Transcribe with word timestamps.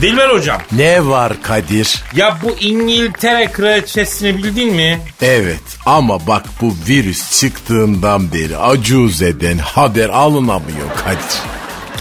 Dilber 0.00 0.28
hocam. 0.28 0.60
Ne 0.72 1.06
var 1.06 1.42
Kadir? 1.42 2.02
Ya 2.16 2.38
bu 2.42 2.56
İngiltere 2.60 3.52
kraliçesini 3.52 4.36
bildin 4.38 4.74
mi? 4.74 5.00
Evet 5.22 5.60
ama 5.86 6.26
bak 6.26 6.44
bu 6.60 6.74
virüs 6.88 7.40
çıktığından 7.40 8.32
beri 8.32 8.56
acuzeden 8.56 9.58
haber 9.58 10.08
alınamıyor 10.08 10.88
Kadir. 11.04 11.38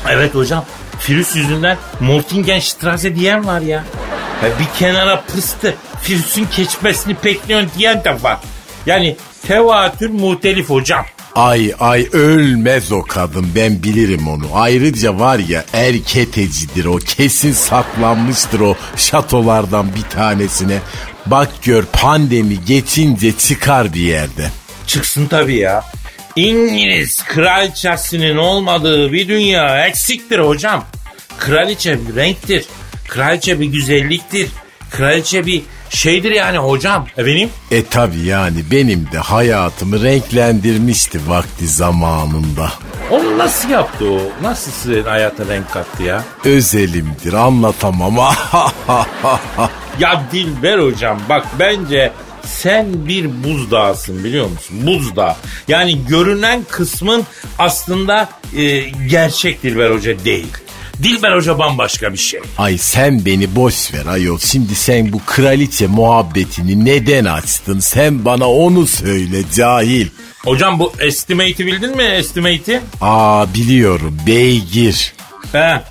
Evet 0.09 0.35
hocam. 0.35 0.65
Virüs 1.09 1.35
yüzünden 1.35 1.77
Mortingenstrasse 1.99 3.15
diyen 3.15 3.45
var 3.45 3.61
ya. 3.61 3.83
ya. 4.43 4.49
Bir 4.59 4.79
kenara 4.79 5.21
pıstı. 5.21 5.75
Virüsün 6.09 6.47
geçmesini 6.57 7.15
bekliyor 7.25 7.63
diyen 7.77 8.03
de 8.03 8.23
var. 8.23 8.37
Yani 8.85 9.17
tevatür 9.47 10.09
muhtelif 10.09 10.69
hocam. 10.69 11.05
Ay 11.35 11.73
ay 11.79 12.07
ölmez 12.13 12.91
o 12.91 13.01
kadın 13.01 13.47
ben 13.55 13.83
bilirim 13.83 14.27
onu. 14.27 14.45
Ayrıca 14.53 15.19
var 15.19 15.39
ya 15.39 15.65
erketecidir 15.73 16.85
o 16.85 16.97
kesin 16.97 17.53
saklanmıştır 17.53 18.59
o 18.59 18.75
şatolardan 18.95 19.95
bir 19.95 20.01
tanesine. 20.01 20.77
Bak 21.25 21.49
gör 21.63 21.83
pandemi 21.83 22.65
geçince 22.65 23.37
çıkar 23.37 23.93
bir 23.93 24.01
yerde. 24.01 24.49
Çıksın 24.87 25.25
tabii 25.27 25.55
ya. 25.55 25.83
İngiliz 26.35 27.23
kraliçesinin 27.23 28.37
olmadığı 28.37 29.13
bir 29.13 29.27
dünya 29.27 29.87
eksiktir 29.87 30.39
hocam. 30.39 30.85
Kraliçe 31.37 32.07
bir 32.07 32.15
renktir. 32.15 32.65
Kraliçe 33.07 33.59
bir 33.59 33.65
güzelliktir. 33.65 34.49
Kraliçe 34.91 35.45
bir 35.45 35.61
şeydir 35.89 36.31
yani 36.31 36.57
hocam. 36.57 37.07
Efendim? 37.17 37.49
E 37.71 37.85
tabi 37.85 38.19
yani 38.19 38.57
benim 38.71 39.07
de 39.11 39.17
hayatımı 39.17 40.03
renklendirmişti 40.03 41.19
vakti 41.27 41.67
zamanında. 41.67 42.71
Onu 43.11 43.37
nasıl 43.37 43.69
yaptı 43.69 44.05
o? 44.11 44.19
Nasıl 44.43 44.71
sizin 44.71 45.03
hayata 45.03 45.47
renk 45.47 45.71
kattı 45.71 46.03
ya? 46.03 46.23
Özelimdir 46.45 47.33
anlatamam. 47.33 48.15
ya 49.99 50.23
Dilber 50.31 50.79
hocam 50.79 51.19
bak 51.29 51.45
bence 51.59 52.11
sen 52.43 53.07
bir 53.07 53.43
buzdağısın 53.43 54.23
biliyor 54.23 54.49
musun? 54.49 54.77
Buzdağı. 54.87 55.35
Yani 55.67 56.05
görünen 56.07 56.63
kısmın 56.69 57.23
aslında 57.59 58.29
e, 58.55 58.79
gerçek 58.89 59.63
Dilber 59.63 59.91
Hoca 59.91 60.25
değil. 60.25 60.47
Dilber 61.03 61.35
Hoca 61.35 61.59
bambaşka 61.59 62.13
bir 62.13 62.17
şey. 62.17 62.39
Ay 62.57 62.77
sen 62.77 63.25
beni 63.25 63.55
boş 63.55 63.93
ver 63.93 64.05
ayol. 64.05 64.39
Şimdi 64.39 64.75
sen 64.75 65.13
bu 65.13 65.21
kraliçe 65.25 65.87
muhabbetini 65.87 66.85
neden 66.85 67.25
açtın? 67.25 67.79
Sen 67.79 68.25
bana 68.25 68.49
onu 68.51 68.87
söyle 68.87 69.37
cahil. 69.55 70.07
Hocam 70.45 70.79
bu 70.79 70.93
estimate'i 70.99 71.65
bildin 71.65 71.95
mi 71.97 72.03
estimate'i? 72.03 72.81
Aa 73.01 73.53
biliyorum 73.53 74.17
beygir. 74.27 75.13
He 75.51 75.81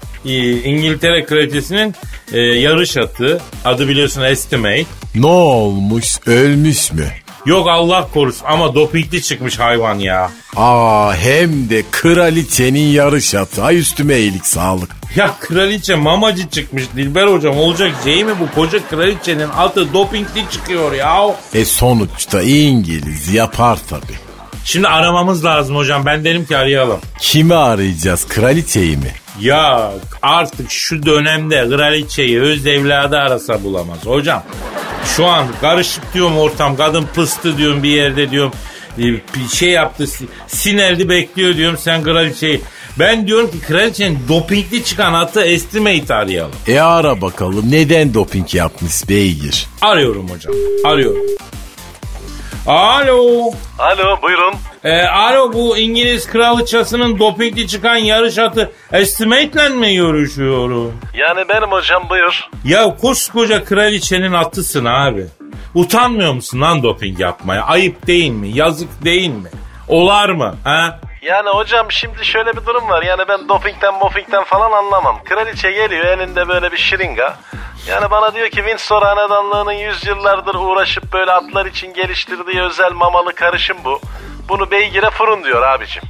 İngiltere 0.65 1.25
kraliçesinin 1.25 1.95
e, 2.33 2.39
yarış 2.41 2.97
atı 2.97 3.41
adı 3.65 3.89
biliyorsun 3.89 4.23
estimate. 4.23 4.85
Ne 5.15 5.27
olmuş 5.27 6.07
ölmüş 6.27 6.93
mü? 6.93 7.07
Yok 7.47 7.69
Allah 7.69 8.09
korusun 8.15 8.45
ama 8.47 8.75
dopingli 8.75 9.23
çıkmış 9.23 9.59
hayvan 9.59 9.99
ya. 9.99 10.31
Aa 10.57 11.15
hem 11.17 11.71
de 11.71 11.83
kraliçenin 11.91 12.87
yarış 12.93 13.35
atı. 13.35 13.63
Ay 13.65 13.79
üstüme 13.79 14.19
iyilik 14.19 14.47
sağlık. 14.47 14.98
Ya 15.17 15.35
kraliçe 15.41 15.95
mamacı 15.95 16.49
çıkmış 16.49 16.85
Dilber 16.97 17.27
hocam 17.27 17.59
olacak 17.59 17.93
şey 18.05 18.25
mi 18.25 18.33
bu 18.41 18.55
koca 18.55 18.89
kraliçenin 18.91 19.49
atı 19.49 19.93
dopingli 19.93 20.51
çıkıyor 20.51 20.93
ya. 20.93 21.37
E 21.55 21.65
sonuçta 21.65 22.43
İngiliz 22.43 23.35
yapar 23.35 23.79
tabi. 23.91 24.13
Şimdi 24.65 24.89
aramamız 24.89 25.45
lazım 25.45 25.77
hocam 25.77 26.07
ben 26.07 26.25
derim 26.25 26.45
ki 26.45 26.57
arayalım. 26.57 27.01
Kimi 27.21 27.55
arayacağız 27.55 28.29
kraliçeyi 28.29 28.97
mi? 28.97 29.13
Ya 29.41 29.93
artık 30.23 30.71
şu 30.71 31.07
dönemde 31.07 31.69
kraliçeyi 31.69 32.41
öz 32.41 32.67
evladı 32.67 33.17
arasa 33.19 33.65
bulamaz 33.65 33.99
hocam. 34.05 34.43
Şu 35.17 35.27
an 35.27 35.47
karışık 35.61 36.15
diyorum 36.15 36.39
ortam 36.39 36.77
kadın 36.77 37.07
pıstı 37.15 37.59
diyorum 37.59 37.83
bir 37.83 37.91
yerde 37.91 38.31
diyorum 38.31 38.53
bir 38.99 39.23
şey 39.53 39.71
yaptı 39.71 40.05
sineldi 40.47 41.09
bekliyor 41.09 41.57
diyorum 41.57 41.79
sen 41.83 42.03
kraliçeyi. 42.03 42.61
Ben 42.99 43.27
diyorum 43.27 43.51
ki 43.51 43.61
kraliçenin 43.61 44.19
dopingli 44.29 44.85
çıkan 44.85 45.15
atı 45.15 45.43
estimate 45.43 46.15
arayalım. 46.15 46.53
E 46.69 46.81
ara 46.81 47.21
bakalım 47.21 47.71
neden 47.71 48.15
doping 48.15 48.55
yapmış 48.55 49.09
beygir? 49.09 49.67
Arıyorum 49.83 50.29
hocam 50.31 50.55
arıyorum. 50.85 51.23
Alo. 52.67 53.53
Alo 53.79 54.23
buyurun. 54.23 54.55
E, 54.85 55.03
alo 55.03 55.53
bu 55.53 55.79
İngiliz 55.79 56.27
kraliçasının 56.27 57.19
dopingli 57.19 57.69
çıkan 57.69 57.97
yarış 57.97 58.39
atı 58.39 58.73
estimate'le 58.93 59.69
mi 59.71 59.95
görüşüyorum? 59.95 60.95
Yani 61.15 61.49
benim 61.49 61.69
hocam 61.73 62.03
buyur. 62.11 62.49
Ya 62.65 62.97
koskoca 63.01 63.65
kraliçenin 63.65 64.33
atısın 64.33 64.85
abi. 64.85 65.27
Utanmıyor 65.75 66.33
musun 66.33 66.61
lan 66.61 66.83
doping 66.83 67.21
yapmaya? 67.21 67.63
Ayıp 67.63 68.07
değil 68.07 68.31
mi? 68.31 68.49
Yazık 68.55 69.05
değil 69.05 69.29
mi? 69.31 69.49
Olar 69.89 70.29
mı? 70.29 70.55
Ha? 70.65 71.01
Yani 71.29 71.49
hocam 71.49 71.93
şimdi 71.93 72.25
şöyle 72.25 72.57
bir 72.57 72.67
durum 72.67 72.89
var. 72.89 73.03
Yani 73.03 73.23
ben 73.29 73.49
dopingten 73.49 73.95
mopingten 73.95 74.45
falan 74.45 74.73
anlamam. 74.73 75.21
Kraliçe 75.25 75.71
geliyor 75.71 76.05
elinde 76.05 76.49
böyle 76.49 76.73
bir 76.73 76.77
şırınga. 76.77 77.37
Yani 77.89 78.11
bana 78.11 78.35
diyor 78.35 78.49
ki 78.49 78.57
Windsor 78.57 79.03
Hanedanlığı'nın 79.03 79.73
yüzyıllardır 79.73 80.55
uğraşıp 80.55 81.13
böyle 81.13 81.33
atlar 81.33 81.67
için 81.67 81.95
geliştirdiği 81.95 82.63
özel 82.63 82.93
mamalı 82.93 83.35
karışım 83.35 83.77
bu. 83.85 84.01
Bunu 84.49 84.71
beygire 84.71 85.11
fırın 85.11 85.45
diyor 85.45 85.63
abicim. 85.63 86.03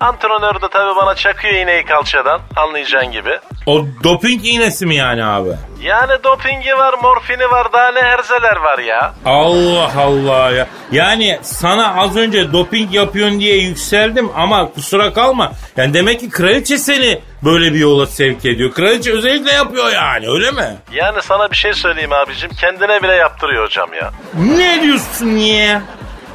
Antrenör 0.00 0.54
de 0.54 0.68
tabii 0.72 0.96
bana 0.96 1.14
çakıyor 1.14 1.54
iğneyi 1.54 1.84
kalçadan 1.84 2.40
anlayacağın 2.56 3.12
gibi. 3.12 3.38
O 3.66 3.84
doping 4.04 4.46
iğnesi 4.46 4.86
mi 4.86 4.94
yani 4.96 5.24
abi? 5.24 5.48
Yani 5.82 6.12
dopingi 6.24 6.72
var, 6.78 6.94
morfini 7.02 7.50
var, 7.50 7.72
daha 7.72 7.92
ne 7.92 8.00
herzeler 8.02 8.56
var 8.56 8.78
ya. 8.78 9.14
Allah 9.24 9.90
Allah 9.98 10.50
ya. 10.50 10.66
Yani 10.92 11.38
sana 11.42 11.94
az 12.02 12.16
önce 12.16 12.52
doping 12.52 12.94
yapıyorsun 12.94 13.40
diye 13.40 13.56
yükseldim 13.56 14.30
ama 14.36 14.72
kusura 14.72 15.12
kalma. 15.12 15.52
Yani 15.76 15.94
demek 15.94 16.20
ki 16.20 16.30
kraliçe 16.30 16.78
seni 16.78 17.20
böyle 17.44 17.72
bir 17.74 17.78
yola 17.78 18.06
sevk 18.06 18.44
ediyor. 18.44 18.72
Kraliçe 18.72 19.12
özellikle 19.12 19.52
yapıyor 19.52 19.92
yani 19.92 20.28
öyle 20.28 20.50
mi? 20.50 20.76
Yani 20.92 21.22
sana 21.22 21.50
bir 21.50 21.56
şey 21.56 21.72
söyleyeyim 21.72 22.12
abicim 22.12 22.50
kendine 22.60 23.02
bile 23.02 23.14
yaptırıyor 23.14 23.64
hocam 23.64 23.94
ya. 23.94 24.10
Ne 24.56 24.82
diyorsun 24.82 25.26
niye? 25.26 25.80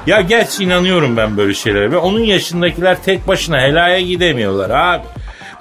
Ya 0.08 0.22
gerçi 0.22 0.64
inanıyorum 0.64 1.18
ben 1.18 1.38
böyle 1.38 1.54
şeylere. 1.54 1.92
Ve 1.92 1.98
onun 1.98 2.20
yaşındakiler 2.20 3.04
tek 3.04 3.28
başına 3.28 3.62
helaya 3.62 4.02
gidemiyorlar 4.02 4.70
abi. 4.70 5.04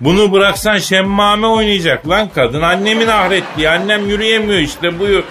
Bunu 0.00 0.32
bıraksan 0.32 0.78
şemmame 0.78 1.46
oynayacak 1.46 2.08
lan 2.08 2.28
kadın. 2.34 2.62
Annemin 2.62 3.08
ahretliği. 3.08 3.70
Annem 3.70 4.08
yürüyemiyor 4.08 4.58
işte 4.58 4.98
buyur. 4.98 5.22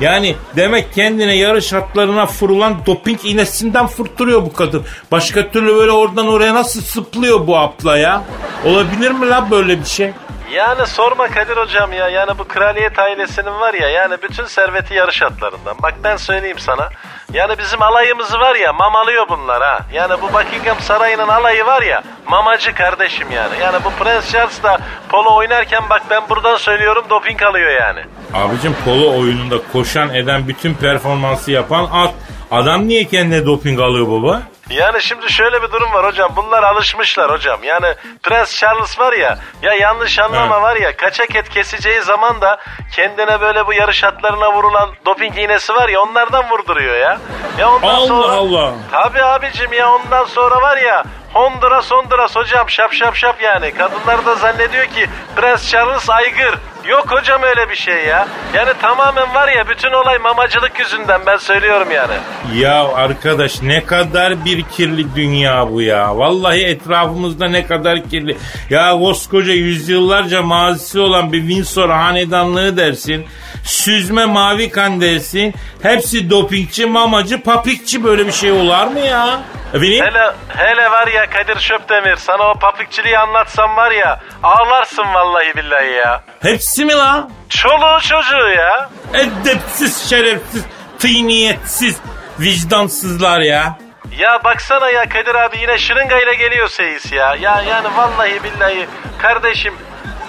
Yani 0.00 0.34
demek 0.56 0.94
kendine 0.94 1.36
yarış 1.36 1.72
hatlarına 1.72 2.26
fırılan 2.26 2.76
doping 2.86 3.20
iğnesinden 3.24 3.86
fırtırıyor 3.86 4.42
bu 4.42 4.52
kadın. 4.52 4.82
Başka 5.12 5.50
türlü 5.50 5.74
böyle 5.74 5.90
oradan 5.90 6.28
oraya 6.28 6.54
nasıl 6.54 6.80
sıplıyor 6.80 7.46
bu 7.46 7.56
apla 7.56 7.98
ya? 7.98 8.22
Olabilir 8.64 9.10
mi 9.10 9.28
lan 9.28 9.50
böyle 9.50 9.80
bir 9.80 9.84
şey? 9.84 10.10
Yani 10.52 10.86
sorma 10.86 11.28
Kadir 11.28 11.56
hocam 11.56 11.92
ya. 11.92 12.08
Yani 12.08 12.38
bu 12.38 12.48
kraliyet 12.48 12.98
ailesinin 12.98 13.60
var 13.60 13.74
ya 13.74 13.88
yani 13.88 14.16
bütün 14.22 14.44
serveti 14.44 14.94
yarış 14.94 15.22
atlarından. 15.22 15.76
Bak 15.82 15.94
ben 16.04 16.16
söyleyeyim 16.16 16.58
sana. 16.58 16.88
Yani 17.32 17.58
bizim 17.58 17.82
alayımızı 17.82 18.40
var 18.40 18.54
ya 18.54 18.72
mamalıyor 18.72 19.28
bunlar 19.28 19.62
ha. 19.62 19.80
Yani 19.92 20.22
bu 20.22 20.32
Buckingham 20.32 20.80
Sarayı'nın 20.80 21.28
alayı 21.28 21.66
var 21.66 21.82
ya 21.82 22.02
mamacı 22.26 22.74
kardeşim 22.74 23.30
yani. 23.30 23.54
Yani 23.62 23.76
bu 23.84 23.90
Prens 24.04 24.32
Charles 24.32 24.62
da 24.62 24.78
polo 25.08 25.36
oynarken 25.36 25.82
bak 25.90 26.02
ben 26.10 26.22
buradan 26.30 26.56
söylüyorum 26.56 27.04
doping 27.10 27.42
alıyor 27.42 27.70
yani. 27.80 28.00
Abicim 28.34 28.76
polo 28.84 29.18
oyununda 29.18 29.56
koşan 29.72 30.14
eden 30.14 30.48
bütün 30.48 30.74
performansı 30.74 31.50
yapan 31.50 31.88
at. 31.92 32.14
Adam 32.50 32.88
niye 32.88 33.04
kendine 33.04 33.46
doping 33.46 33.80
alıyor 33.80 34.08
baba? 34.10 34.42
Yani 34.70 35.02
şimdi 35.02 35.32
şöyle 35.32 35.62
bir 35.62 35.72
durum 35.72 35.92
var 35.92 36.06
hocam. 36.06 36.32
Bunlar 36.36 36.62
alışmışlar 36.62 37.30
hocam. 37.30 37.64
Yani 37.64 37.94
Prens 38.22 38.56
Charles 38.58 38.98
var 38.98 39.12
ya 39.12 39.38
ya 39.62 39.74
yanlış 39.74 40.18
anlama 40.18 40.54
Evet. 40.54 40.62
var 40.64 40.76
ya 40.76 40.96
kaçak 40.96 41.36
et 41.36 41.48
keseceği 41.48 42.00
zaman 42.00 42.40
da 42.40 42.58
kendine 42.96 43.40
böyle 43.40 43.66
bu 43.66 43.72
yarış 43.72 44.04
atlarına 44.04 44.52
vurulan 44.52 44.90
doping 45.06 45.38
iğnesi 45.38 45.74
var 45.74 45.88
ya 45.88 46.00
onlardan 46.00 46.50
vurduruyor 46.50 46.94
ya. 46.94 47.18
Ya 47.58 47.70
ondan 47.70 47.88
Allah 47.88 48.06
sonra... 48.06 48.32
Allah. 48.32 48.72
Tabii 48.92 49.22
abicim 49.22 49.72
ya 49.72 49.92
ondan 49.92 50.24
sonra 50.24 50.62
var 50.62 50.76
ya 50.76 51.04
Honduras 51.32 51.90
Honduras 51.90 52.36
hocam 52.36 52.70
şap 52.70 52.92
şap 52.92 53.16
şap 53.16 53.42
yani. 53.42 53.74
Kadınlar 53.74 54.26
da 54.26 54.34
zannediyor 54.34 54.84
ki 54.84 55.08
Prens 55.36 55.70
Charles 55.70 56.10
aygır. 56.10 56.54
Yok 56.88 57.10
hocam 57.10 57.42
öyle 57.42 57.70
bir 57.70 57.76
şey 57.76 58.04
ya. 58.04 58.28
Yani 58.54 58.70
tamamen 58.80 59.34
var 59.34 59.48
ya 59.48 59.68
bütün 59.68 59.92
olay 59.92 60.18
mamacılık 60.18 60.78
yüzünden 60.78 61.20
ben 61.26 61.36
söylüyorum 61.36 61.88
yani. 61.90 62.14
Ya 62.54 62.84
arkadaş 62.94 63.62
ne 63.62 63.84
kadar 63.84 64.44
bir 64.44 64.62
kirli 64.62 65.14
dünya 65.14 65.70
bu 65.70 65.82
ya. 65.82 66.18
Vallahi 66.18 66.64
etrafımızda 66.64 67.48
ne 67.48 67.66
kadar 67.66 68.04
kirli. 68.10 68.36
Ya 68.70 68.92
koskoca 68.92 69.52
yüzyıllarca 69.52 70.42
mazisi 70.42 71.00
olan 71.00 71.32
bir 71.32 71.40
Windsor 71.40 71.90
hanedanlığı 71.90 72.76
dersin. 72.76 73.26
Süzme 73.64 74.24
mavi 74.24 74.70
kan 74.70 75.00
dersin. 75.00 75.54
Hepsi 75.82 76.30
dopingçi, 76.30 76.86
mamacı, 76.86 77.42
papikçi 77.42 78.04
böyle 78.04 78.26
bir 78.26 78.32
şey 78.32 78.52
olar 78.52 78.86
mı 78.86 79.00
ya? 79.00 79.40
Efendim? 79.74 80.04
Hele, 80.04 80.32
hele 80.48 80.90
var 80.90 81.06
ya 81.06 81.30
Kadir 81.30 81.60
Şöpdemir 81.60 82.16
sana 82.16 82.50
o 82.50 82.54
papikçiliği 82.58 83.18
anlatsam 83.18 83.76
var 83.76 83.90
ya 83.90 84.20
ağlarsın 84.42 85.04
vallahi 85.14 85.56
billahi 85.56 85.90
ya. 85.92 86.22
Hepsi 86.42 86.84
mi 86.84 86.92
lan? 86.92 87.30
Çoluğu 87.48 88.00
çocuğu 88.00 88.48
ya. 88.56 88.90
Edepsiz, 89.14 90.08
şerefsiz, 90.10 90.64
tıyniyetsiz, 90.98 92.00
vicdansızlar 92.40 93.40
ya. 93.40 93.78
Ya 94.18 94.44
baksana 94.44 94.90
ya 94.90 95.08
Kadir 95.08 95.34
abi 95.34 95.58
yine 95.58 95.78
şırıngayla 95.78 96.34
geliyor 96.34 96.68
seyis 96.68 97.12
ya. 97.12 97.34
Ya 97.40 97.62
yani 97.68 97.88
vallahi 97.96 98.40
billahi 98.44 98.86
kardeşim 99.18 99.74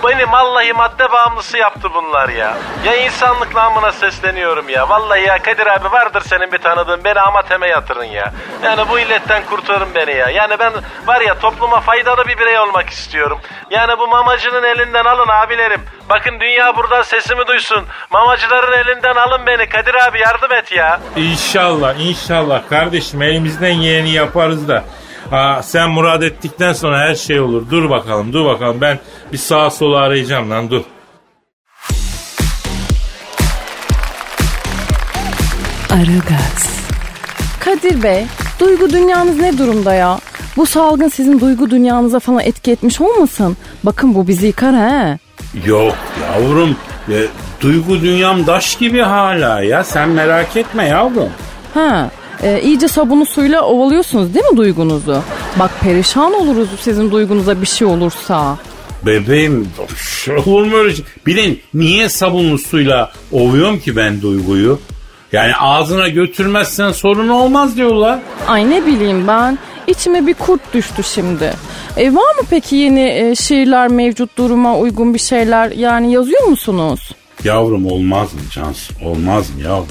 beni 0.08 0.32
vallahi 0.32 0.74
madde 0.74 1.12
bağımlısı 1.12 1.58
yaptı 1.58 1.90
bunlar 1.94 2.30
ya. 2.30 2.58
Ya 2.86 2.96
insanlık 2.96 3.56
namına 3.56 3.92
sesleniyorum 3.92 4.70
ya. 4.70 4.90
Vallahi 4.90 5.22
ya 5.22 5.38
Kadir 5.42 5.68
abi 5.68 5.92
vardır 5.92 6.22
senin 6.26 6.52
bir 6.52 6.58
tanıdığın 6.58 7.04
beni 7.04 7.20
amateme 7.20 7.68
yatırın 7.68 8.04
ya. 8.04 8.34
Yani 8.64 8.82
bu 8.90 9.00
illetten 9.00 9.46
kurtarın 9.46 9.96
beni 9.96 10.12
ya. 10.16 10.30
Yani 10.30 10.56
ben 10.60 10.74
var 11.06 11.22
ya 11.22 11.40
topluma 11.40 11.80
faydalı 11.80 12.28
bir 12.28 12.38
birey 12.38 12.60
olmak 12.60 12.90
istiyorum. 12.90 13.40
Yani 13.70 14.00
bu 14.00 14.08
mamacının 14.08 14.64
elinden 14.64 15.06
alın 15.06 15.28
abilerim. 15.30 15.82
Bakın 16.10 16.40
dünya 16.40 16.76
buradan 16.76 17.02
sesimi 17.02 17.48
duysun. 17.48 17.86
Mamacıların 18.12 18.74
elinden 18.74 19.16
alın 19.16 19.46
beni 19.46 19.70
Kadir 19.70 20.08
abi 20.08 20.20
yardım 20.20 20.54
et 20.54 20.72
ya. 20.72 21.00
İnşallah, 21.16 21.96
inşallah 22.00 22.70
kardeşim 22.70 23.22
elimizden 23.22 23.74
geleni 23.74 24.12
yaparız 24.12 24.68
da. 24.68 24.84
Aa, 25.32 25.62
sen 25.64 25.90
murad 25.90 26.22
ettikten 26.22 26.74
sonra 26.74 27.00
her 27.00 27.16
şey 27.16 27.40
olur. 27.40 27.64
Dur 27.72 27.90
bakalım, 27.90 28.34
dur 28.34 28.46
bakalım. 28.46 28.82
Ben 28.82 29.00
bir 29.34 29.38
sağa 29.38 29.70
sola 29.70 29.98
arayacağım 30.00 30.50
lan 30.52 30.70
dur. 30.70 30.82
Aragaz, 35.90 36.80
Kadir 37.60 38.04
Bey, 38.04 38.26
duygu 38.60 38.90
dünyanız 38.90 39.40
ne 39.40 39.58
durumda 39.58 39.94
ya? 39.94 40.20
Bu 40.58 40.66
salgın 40.66 41.08
sizin 41.10 41.40
duygu 41.40 41.70
dünyanıza 41.70 42.20
falan 42.20 42.40
etki 42.40 42.72
etmiş 42.72 43.02
olmasın? 43.02 43.58
Bakın 43.84 44.16
bu 44.16 44.28
bizi 44.28 44.48
yıkar 44.48 44.76
he. 44.76 45.18
Yok 45.66 45.96
yavrum, 46.22 46.76
e, 47.10 47.18
duygu 47.62 48.02
dünyam 48.02 48.48
daş 48.48 48.76
gibi 48.76 49.02
hala 49.02 49.62
ya. 49.62 49.84
Sen 49.84 50.10
merak 50.10 50.58
etme 50.58 50.88
yavrum. 50.88 51.30
Ha, 51.74 52.10
e, 52.46 52.62
iyice 52.62 52.88
sabunu 52.88 53.26
suyla 53.26 53.62
ovalıyorsunuz 53.62 54.34
değil 54.34 54.46
mi 54.46 54.58
duygunuzu? 54.58 55.22
Bak 55.60 55.72
perişan 55.82 56.34
oluruz 56.34 56.70
sizin 56.80 57.12
duygunuza 57.12 57.62
bir 57.62 57.68
şey 57.68 57.88
olursa. 57.88 58.58
Bebeğim 59.06 59.68
olur 60.46 60.66
mu 60.66 60.78
öyle 60.78 60.96
şey? 60.96 61.06
Bir 61.26 61.38
de 61.38 61.56
niye 61.74 62.10
sabunlu 62.10 62.58
suyla 62.58 63.12
ovuyorum 63.32 63.80
ki 63.80 63.96
ben 63.96 64.22
duyguyu? 64.22 64.80
Yani 65.32 65.56
ağzına 65.56 66.08
götürmezsen 66.08 66.92
sorun 66.92 67.28
olmaz 67.28 67.78
diyorlar. 67.78 68.20
Ay 68.48 68.70
ne 68.70 68.86
bileyim 68.86 69.28
ben. 69.28 69.58
İçime 69.88 70.28
bir 70.28 70.34
kurt 70.34 70.74
düştü 70.74 71.04
şimdi. 71.04 71.54
E, 71.98 72.16
var 72.16 72.36
mı 72.36 72.48
peki 72.50 72.76
yeni 72.76 73.10
e, 73.10 73.36
şiirler 73.36 73.88
mevcut 73.88 74.38
duruma 74.38 74.78
uygun 74.78 75.14
bir 75.14 75.20
şeyler 75.20 75.72
yani 75.72 76.12
yazıyor 76.14 76.44
musunuz? 76.44 77.12
Yavrum 77.44 77.86
olmaz 77.86 78.34
mı 78.34 78.40
Cansu? 78.54 78.94
Olmaz 79.06 79.50
mı 79.50 79.62
yavrum? 79.62 79.88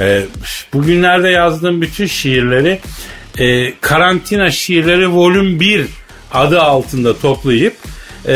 Ee, 0.00 0.22
bugünlerde 0.72 1.28
yazdığım 1.28 1.82
bütün 1.82 2.06
şiirleri 2.06 2.78
e, 3.38 3.72
karantina 3.80 4.50
şiirleri 4.50 5.12
volüm 5.12 5.60
1 5.60 5.86
adı 6.32 6.60
altında 6.60 7.18
toplayıp 7.18 7.74
e, 8.24 8.32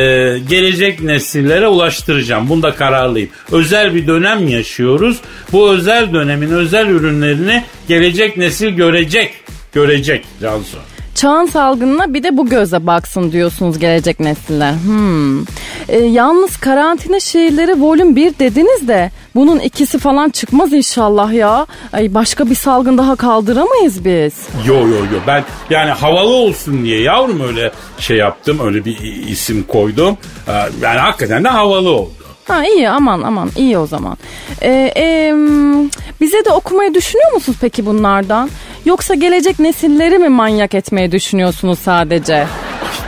gelecek 0.48 1.02
nesillere 1.02 1.68
ulaştıracağım. 1.68 2.48
Bunda 2.48 2.74
kararlıyım. 2.74 3.28
Özel 3.52 3.94
bir 3.94 4.06
dönem 4.06 4.48
yaşıyoruz. 4.48 5.20
Bu 5.52 5.70
özel 5.70 6.12
dönemin 6.12 6.50
özel 6.50 6.86
ürünlerini 6.86 7.64
gelecek 7.88 8.36
nesil 8.36 8.68
görecek. 8.68 9.34
Görecek 9.72 10.24
Cansu. 10.40 10.78
Çağın 11.24 11.46
salgınına 11.46 12.14
bir 12.14 12.22
de 12.22 12.36
bu 12.36 12.46
göze 12.46 12.86
baksın 12.86 13.32
diyorsunuz 13.32 13.78
gelecek 13.78 14.20
nesiller. 14.20 14.72
Hmm. 14.72 15.42
E, 15.88 15.98
yalnız 15.98 16.56
karantina 16.56 17.20
şehirleri 17.20 17.82
volüm 17.82 18.16
1 18.16 18.38
dediniz 18.38 18.88
de 18.88 19.10
bunun 19.34 19.58
ikisi 19.58 19.98
falan 19.98 20.30
çıkmaz 20.30 20.72
inşallah 20.72 21.32
ya. 21.32 21.66
Ay 21.92 22.14
başka 22.14 22.50
bir 22.50 22.54
salgın 22.54 22.98
daha 22.98 23.16
kaldıramayız 23.16 24.04
biz. 24.04 24.34
Yo 24.66 24.74
yo 24.74 24.96
yo 24.96 25.18
ben 25.26 25.44
yani 25.70 25.90
havalı 25.90 26.32
olsun 26.34 26.84
diye 26.84 27.00
yavrum 27.00 27.40
öyle 27.40 27.72
şey 27.98 28.16
yaptım 28.16 28.58
öyle 28.64 28.84
bir 28.84 28.98
isim 29.28 29.62
koydum. 29.62 30.16
Ee, 30.48 30.52
Yani 30.82 30.98
hakikaten 30.98 31.44
de 31.44 31.48
havalı 31.48 31.90
oldu. 31.90 32.23
Ha 32.44 32.64
iyi 32.66 32.88
aman 32.88 33.22
aman 33.22 33.50
iyi 33.56 33.78
o 33.78 33.86
zaman. 33.86 34.16
Ee, 34.62 34.92
em, 34.94 35.90
bize 36.20 36.44
de 36.44 36.50
okumayı 36.50 36.94
düşünüyor 36.94 37.32
musunuz 37.32 37.58
peki 37.60 37.86
bunlardan? 37.86 38.50
Yoksa 38.84 39.14
gelecek 39.14 39.58
nesilleri 39.58 40.18
mi 40.18 40.28
manyak 40.28 40.74
etmeyi 40.74 41.12
düşünüyorsunuz 41.12 41.78
sadece? 41.78 42.46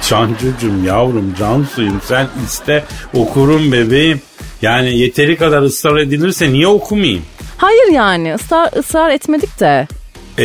Cancucum 0.08 0.84
yavrum 0.84 1.34
cansuyum 1.38 2.00
sen 2.04 2.26
iste 2.46 2.84
okurum 3.14 3.72
bebeğim. 3.72 4.20
Yani 4.62 4.98
yeteri 4.98 5.36
kadar 5.36 5.62
ısrar 5.62 5.96
edilirse 5.96 6.52
niye 6.52 6.66
okumayayım? 6.66 7.22
Hayır 7.56 7.92
yani 7.92 8.34
ısrar, 8.34 8.70
ısrar 8.78 9.10
etmedik 9.10 9.60
de. 9.60 9.88
E, 10.38 10.44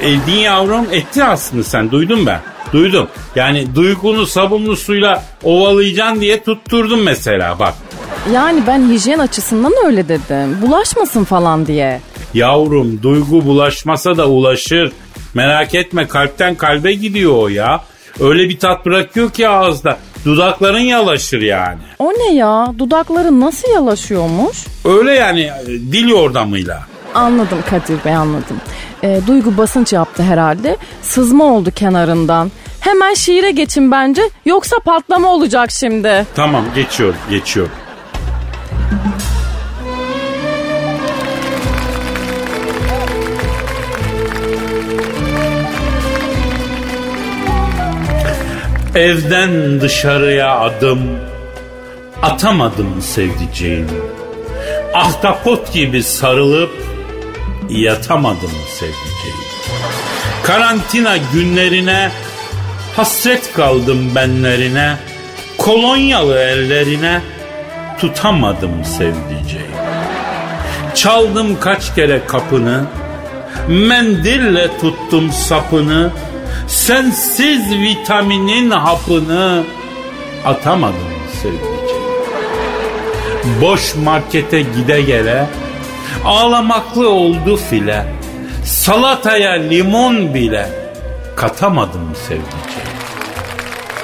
edin 0.00 0.38
yavrum 0.42 0.86
etti 0.92 1.24
aslında 1.24 1.64
sen 1.64 1.90
duydum 1.90 2.26
ben. 2.26 2.40
Duydum. 2.72 3.08
Yani 3.36 3.74
duygunu 3.74 4.26
sabunlu 4.26 4.76
suyla 4.76 5.24
ovalayacaksın 5.44 6.20
diye 6.20 6.42
tutturdum 6.42 7.02
mesela 7.02 7.58
bak. 7.58 7.74
Yani 8.34 8.62
ben 8.66 8.88
hijyen 8.88 9.18
açısından 9.18 9.72
öyle 9.86 10.08
dedim. 10.08 10.58
Bulaşmasın 10.62 11.24
falan 11.24 11.66
diye. 11.66 12.00
Yavrum 12.34 13.02
duygu 13.02 13.44
bulaşmasa 13.44 14.16
da 14.16 14.26
ulaşır. 14.28 14.92
Merak 15.34 15.74
etme 15.74 16.08
kalpten 16.08 16.54
kalbe 16.54 16.92
gidiyor 16.92 17.32
o 17.36 17.48
ya. 17.48 17.80
Öyle 18.20 18.48
bir 18.48 18.58
tat 18.58 18.86
bırakıyor 18.86 19.30
ki 19.30 19.48
ağızda. 19.48 19.96
Dudakların 20.24 20.78
yalaşır 20.78 21.40
yani. 21.40 21.80
O 21.98 22.10
ne 22.12 22.34
ya? 22.34 22.66
Dudakları 22.78 23.40
nasıl 23.40 23.68
yalaşıyormuş? 23.74 24.56
Öyle 24.84 25.14
yani 25.14 25.40
e, 25.40 25.66
dil 25.68 26.08
yordamıyla. 26.08 26.82
Anladım 27.14 27.58
Kadir 27.70 28.04
Bey 28.04 28.14
anladım. 28.14 28.56
Ee, 29.04 29.20
duygu 29.26 29.56
basınç 29.56 29.92
yaptı 29.92 30.22
herhalde. 30.22 30.76
Sızma 31.02 31.44
oldu 31.44 31.70
kenarından. 31.70 32.50
Hemen 32.80 33.14
şiire 33.14 33.50
geçin 33.50 33.90
bence. 33.90 34.22
Yoksa 34.44 34.76
patlama 34.84 35.28
olacak 35.28 35.70
şimdi. 35.70 36.26
Tamam 36.34 36.64
geçiyorum 36.74 37.18
geçiyorum. 37.30 37.72
Evden 48.94 49.80
dışarıya 49.80 50.58
adım 50.58 51.00
atamadım 52.22 53.02
sevdiceğim. 53.02 53.88
Ahtapot 54.94 55.72
gibi 55.72 56.02
sarılıp 56.02 56.70
yatamadım 57.68 58.50
sevdiceğim. 58.68 59.36
Karantina 60.42 61.16
günlerine 61.32 62.10
hasret 62.96 63.52
kaldım 63.52 64.14
benlerine. 64.14 64.96
Kolonyalı 65.58 66.38
ellerine 66.38 67.20
tutamadım 68.00 68.84
sevdiceğim. 68.84 69.72
Çaldım 70.94 71.60
kaç 71.60 71.94
kere 71.94 72.26
kapını, 72.26 72.84
Mendille 73.68 74.68
tuttum 74.80 75.32
sapını. 75.32 76.10
Sensiz 76.66 77.70
vitaminin 77.70 78.70
hapını 78.70 79.64
atamadım 80.44 81.12
sevdiceğim. 81.42 82.02
Boş 83.60 83.94
markete 83.94 84.60
gide 84.60 85.02
gele 85.02 85.46
ağlamaklı 86.24 87.08
oldu 87.10 87.56
file. 87.56 88.06
Salataya 88.64 89.52
limon 89.52 90.34
bile 90.34 90.68
katamadım 91.36 92.12
sevdiceğim. 92.28 92.92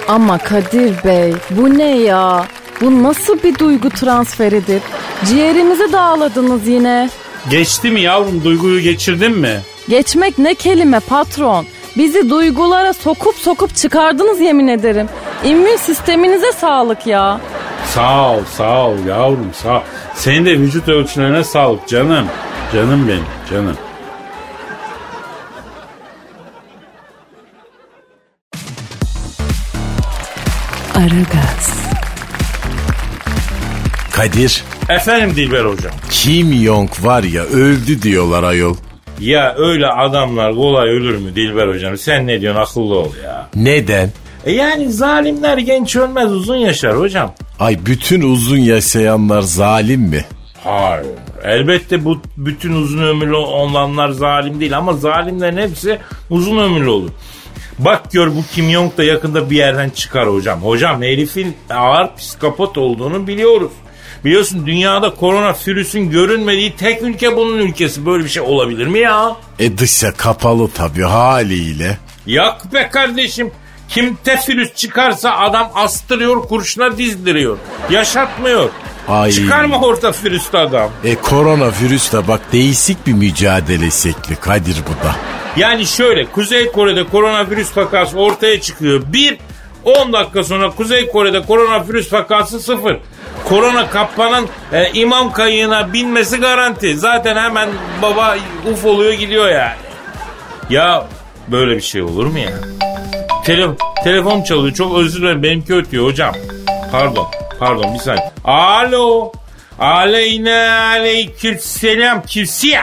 Ama 0.08 0.38
Kadir 0.38 1.04
Bey 1.04 1.34
bu 1.50 1.78
ne 1.78 1.96
ya? 1.98 2.46
Bu 2.80 3.02
nasıl 3.02 3.42
bir 3.42 3.58
duygu 3.58 3.90
transferidir? 3.90 4.82
Ciğerimizi 5.26 5.92
dağladınız 5.92 6.66
yine. 6.66 7.10
Geçti 7.50 7.90
mi 7.90 8.00
yavrum 8.00 8.44
duyguyu 8.44 8.80
geçirdin 8.80 9.32
mi? 9.38 9.60
Geçmek 9.88 10.38
ne 10.38 10.54
kelime 10.54 11.00
patron. 11.00 11.66
Bizi 11.98 12.30
duygulara 12.30 12.92
sokup 12.92 13.34
sokup 13.34 13.74
çıkardınız 13.74 14.40
yemin 14.40 14.68
ederim. 14.68 15.08
İmmün 15.44 15.76
sisteminize 15.76 16.52
sağlık 16.52 17.06
ya. 17.06 17.40
Sağ 17.94 18.30
ol 18.30 18.40
sağ 18.56 18.86
ol 18.86 18.98
yavrum 19.08 19.50
sağ 19.62 19.76
ol. 19.76 19.82
Senin 20.14 20.46
de 20.46 20.58
vücut 20.58 20.88
ölçülerine 20.88 21.44
sağlık 21.44 21.88
canım. 21.88 22.26
Canım 22.72 23.08
benim 23.08 23.24
canım. 23.50 23.76
Aragaz, 30.94 31.78
Kadir 34.12 34.64
Efendim 34.88 35.36
Dilber 35.36 35.64
hocam. 35.64 35.92
Kim 36.10 36.52
Jong 36.52 36.90
var 37.00 37.22
ya 37.22 37.42
öldü 37.42 38.02
diyorlar 38.02 38.42
ayol. 38.42 38.76
Ya 39.20 39.54
öyle 39.58 39.86
adamlar 39.86 40.54
kolay 40.54 40.88
ölür 40.88 41.16
mü 41.18 41.34
Dilber 41.36 41.68
hocam? 41.68 41.98
Sen 41.98 42.26
ne 42.26 42.40
diyorsun 42.40 42.60
akıllı 42.60 42.94
ol 42.98 43.12
ya. 43.24 43.48
Neden? 43.54 44.10
E 44.44 44.52
yani 44.52 44.92
zalimler 44.92 45.58
genç 45.58 45.96
ölmez 45.96 46.32
uzun 46.32 46.56
yaşar 46.56 46.98
hocam. 46.98 47.34
Ay 47.60 47.78
bütün 47.86 48.22
uzun 48.22 48.58
yaşayanlar 48.58 49.40
zalim 49.40 50.00
mi? 50.00 50.24
Hayır. 50.64 51.06
Elbette 51.44 52.04
bu 52.04 52.22
bütün 52.36 52.72
uzun 52.72 53.02
ömürlü 53.02 53.34
olanlar 53.36 54.08
zalim 54.08 54.60
değil 54.60 54.76
ama 54.76 54.92
zalimlerin 54.92 55.56
hepsi 55.56 55.98
uzun 56.30 56.58
ömürlü 56.58 56.88
olur. 56.90 57.10
Bak 57.78 58.12
gör 58.12 58.26
bu 58.36 58.44
Kim 58.54 58.70
Jong 58.70 58.96
da 58.96 59.04
yakında 59.04 59.50
bir 59.50 59.56
yerden 59.56 59.90
çıkar 59.90 60.32
hocam. 60.32 60.62
Hocam 60.62 61.02
herifin 61.02 61.56
ağır 61.70 62.16
psikopat 62.16 62.78
olduğunu 62.78 63.26
biliyoruz. 63.26 63.72
Biliyorsun 64.24 64.66
dünyada 64.66 65.14
koronavirüsün 65.14 66.10
görünmediği 66.10 66.76
tek 66.76 67.02
ülke 67.02 67.36
bunun 67.36 67.58
ülkesi. 67.58 68.06
Böyle 68.06 68.24
bir 68.24 68.28
şey 68.28 68.42
olabilir 68.42 68.86
mi 68.86 68.98
ya? 68.98 69.36
E 69.58 69.78
dışa 69.78 70.12
kapalı 70.12 70.70
tabii 70.70 71.02
haliyle. 71.02 71.98
Yak 72.26 72.72
be 72.72 72.88
kardeşim. 72.92 73.50
Kim 73.88 74.14
tefilüs 74.24 74.74
çıkarsa 74.74 75.36
adam 75.36 75.70
astırıyor 75.74 76.48
kurşuna 76.48 76.98
dizdiriyor. 76.98 77.58
Yaşatmıyor. 77.90 78.70
Ay. 79.08 79.32
Çıkarma 79.32 79.80
orta 79.80 80.12
virüste 80.24 80.58
adam. 80.58 80.90
E 81.04 81.14
koronavirüsle 81.14 82.28
bak 82.28 82.40
değişik 82.52 83.06
bir 83.06 83.12
mücadele 83.12 83.90
şekli 83.90 84.36
Kadir 84.36 84.76
bu 84.86 85.04
da. 85.06 85.16
Yani 85.58 85.86
şöyle 85.86 86.24
Kuzey 86.26 86.72
Kore'de 86.72 87.04
koronavirüs 87.04 87.76
vakası 87.76 88.18
ortaya 88.18 88.60
çıkıyor. 88.60 89.02
Bir 89.12 89.38
10 89.84 90.12
dakika 90.12 90.44
sonra 90.44 90.70
Kuzey 90.70 91.08
Kore'de 91.08 91.42
koronavirüs 91.42 92.12
vakası 92.12 92.60
sıfır. 92.60 92.96
Korona 93.44 93.90
kaplanın 93.90 94.48
e, 94.72 94.90
imam 94.92 95.32
kayığına 95.32 95.92
binmesi 95.92 96.36
garanti. 96.36 96.98
Zaten 96.98 97.36
hemen 97.36 97.68
baba 98.02 98.36
uf 98.72 98.84
oluyor 98.84 99.12
gidiyor 99.12 99.48
yani. 99.48 99.76
Ya 100.70 101.06
böyle 101.48 101.76
bir 101.76 101.80
şey 101.80 102.02
olur 102.02 102.26
mu 102.26 102.38
ya? 102.38 102.50
Tele, 103.44 103.68
telefon 104.04 104.42
çalıyor 104.42 104.74
çok 104.74 104.98
özür 104.98 105.22
dilerim 105.22 105.42
benimki 105.42 105.74
ötüyor 105.74 106.04
hocam. 106.04 106.34
Pardon 106.92 107.26
pardon 107.58 107.94
bir 107.94 107.98
saniye. 107.98 108.30
Alo. 108.44 109.32
Aleyne 109.78 110.70
aleyküm 110.70 111.58
selam 111.58 112.22
kimsiye. 112.22 112.80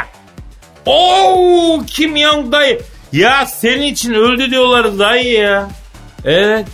Oo 0.85 1.81
Kim 1.87 2.15
Yang 2.15 2.51
dayı. 2.51 2.81
Ya 3.13 3.45
senin 3.45 3.81
için 3.81 4.13
öldü 4.13 4.51
diyorlar 4.51 4.99
dayı 4.99 5.33
ya. 5.33 5.69
Evet. 6.25 6.65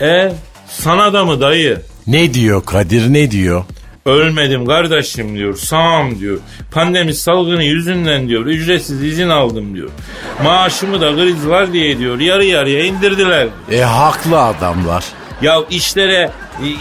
Evet. 0.00 0.32
Sana 0.68 1.12
da 1.12 1.24
mı 1.24 1.40
dayı? 1.40 1.82
Ne 2.06 2.34
diyor 2.34 2.64
Kadir 2.64 3.12
ne 3.12 3.30
diyor? 3.30 3.64
Ölmedim 4.06 4.66
kardeşim 4.66 5.36
diyor. 5.36 5.56
Sağım 5.56 6.20
diyor. 6.20 6.38
Pandemi 6.72 7.14
salgını 7.14 7.64
yüzünden 7.64 8.28
diyor. 8.28 8.46
Ücretsiz 8.46 9.02
izin 9.02 9.28
aldım 9.28 9.74
diyor. 9.76 9.88
Maaşımı 10.44 11.00
da 11.00 11.14
kriz 11.14 11.46
var 11.48 11.72
diye 11.72 11.98
diyor. 11.98 12.20
Yarı 12.20 12.44
yarıya 12.44 12.84
indirdiler. 12.84 13.48
E 13.72 13.80
haklı 13.80 14.40
adamlar. 14.42 15.04
Ya 15.42 15.56
işlere 15.70 16.30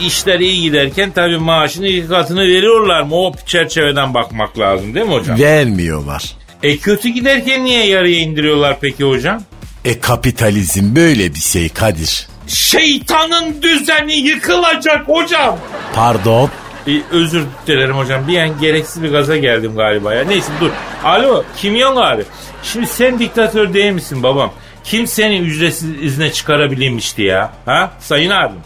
işler 0.05 0.39
iyi 0.39 0.61
giderken 0.61 1.11
tabii 1.11 1.37
maaşını 1.37 1.87
iki 1.87 2.07
katını 2.07 2.41
veriyorlar 2.41 3.01
mı? 3.01 3.15
O 3.15 3.33
çerçeveden 3.45 4.13
bakmak 4.13 4.59
lazım 4.59 4.95
değil 4.95 5.05
mi 5.05 5.13
hocam? 5.13 5.39
Vermiyorlar. 5.39 6.31
E 6.63 6.77
kötü 6.77 7.09
giderken 7.09 7.65
niye 7.65 7.85
yarıya 7.85 8.19
indiriyorlar 8.19 8.77
peki 8.81 9.03
hocam? 9.03 9.43
E 9.85 9.99
kapitalizm 9.99 10.95
böyle 10.95 11.33
bir 11.33 11.39
şey 11.39 11.69
Kadir. 11.69 12.27
Şeytanın 12.47 13.61
düzeni 13.61 14.15
yıkılacak 14.15 15.07
hocam. 15.07 15.57
Pardon. 15.93 16.49
E, 16.87 16.91
özür 17.11 17.43
dilerim 17.67 17.95
hocam. 17.97 18.27
Bir 18.27 18.37
an 18.39 18.59
gereksiz 18.59 19.03
bir 19.03 19.11
gaza 19.11 19.37
geldim 19.37 19.75
galiba 19.75 20.13
ya. 20.13 20.23
Neyse 20.23 20.51
dur. 20.61 20.69
Alo 21.03 21.43
Kimyon 21.57 21.95
abi. 21.95 22.23
Şimdi 22.63 22.87
sen 22.87 23.19
diktatör 23.19 23.73
değil 23.73 23.91
misin 23.91 24.23
babam? 24.23 24.51
Kim 24.83 25.07
seni 25.07 25.37
ücretsiz 25.39 26.03
izne 26.03 26.31
çıkarabilmişti 26.31 27.21
ya? 27.21 27.53
Ha? 27.65 27.91
Sayın 27.99 28.29
abim. 28.29 28.59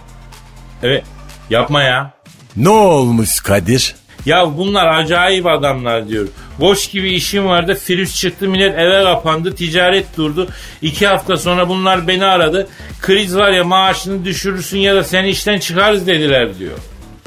Evet. 0.84 1.04
Yapma 1.50 1.84
ya. 1.84 2.12
Ne 2.56 2.70
olmuş 2.70 3.40
Kadir? 3.40 3.96
Ya 4.26 4.58
bunlar 4.58 4.88
acayip 4.88 5.46
adamlar 5.46 6.08
diyor. 6.08 6.28
Boş 6.60 6.88
gibi 6.88 7.14
işim 7.14 7.46
vardı. 7.46 7.78
Virüs 7.90 8.16
çıktı 8.16 8.48
millet 8.48 8.80
eve 8.80 9.04
kapandı. 9.04 9.56
Ticaret 9.56 10.18
durdu. 10.18 10.48
İki 10.82 11.08
hafta 11.08 11.38
sonra 11.38 11.70
bunlar 11.70 12.08
beni 12.08 12.26
aradı. 12.26 12.68
Kriz 13.02 13.38
var 13.38 13.52
ya 13.52 13.64
maaşını 13.64 14.26
düşürürsün 14.26 14.78
ya 14.78 14.96
da 14.96 15.04
seni 15.04 15.30
işten 15.30 15.60
çıkarız 15.60 16.08
dediler 16.08 16.60
diyor. 16.60 16.78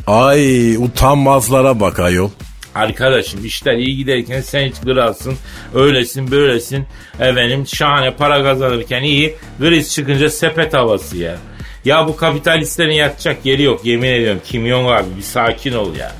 Ay 0.07 0.76
utanmazlara 0.76 1.81
bak 1.81 2.00
ayol. 2.00 2.31
Arkadaşım 2.75 3.45
işler 3.45 3.75
iyi 3.75 3.97
giderken 3.97 4.40
sen 4.40 4.69
hiç 4.69 4.75
kralsın. 4.81 5.35
Öylesin 5.75 6.31
böylesin. 6.31 6.87
Efendim 7.21 7.67
şahane 7.67 8.11
para 8.11 8.43
kazanırken 8.43 9.02
iyi. 9.02 9.37
Kriz 9.61 9.95
çıkınca 9.95 10.31
sepet 10.31 10.75
havası 10.75 11.17
ya. 11.17 11.37
Ya 11.85 12.08
bu 12.08 12.16
kapitalistlerin 12.16 12.92
yatacak 12.92 13.47
yeri 13.47 13.62
yok 13.62 13.80
yemin 13.85 14.08
ediyorum. 14.08 14.40
Kim 14.47 14.68
Jong 14.68 14.88
abi 14.90 15.06
bir 15.16 15.23
sakin 15.23 15.73
ol 15.73 15.94
ya. 15.97 16.12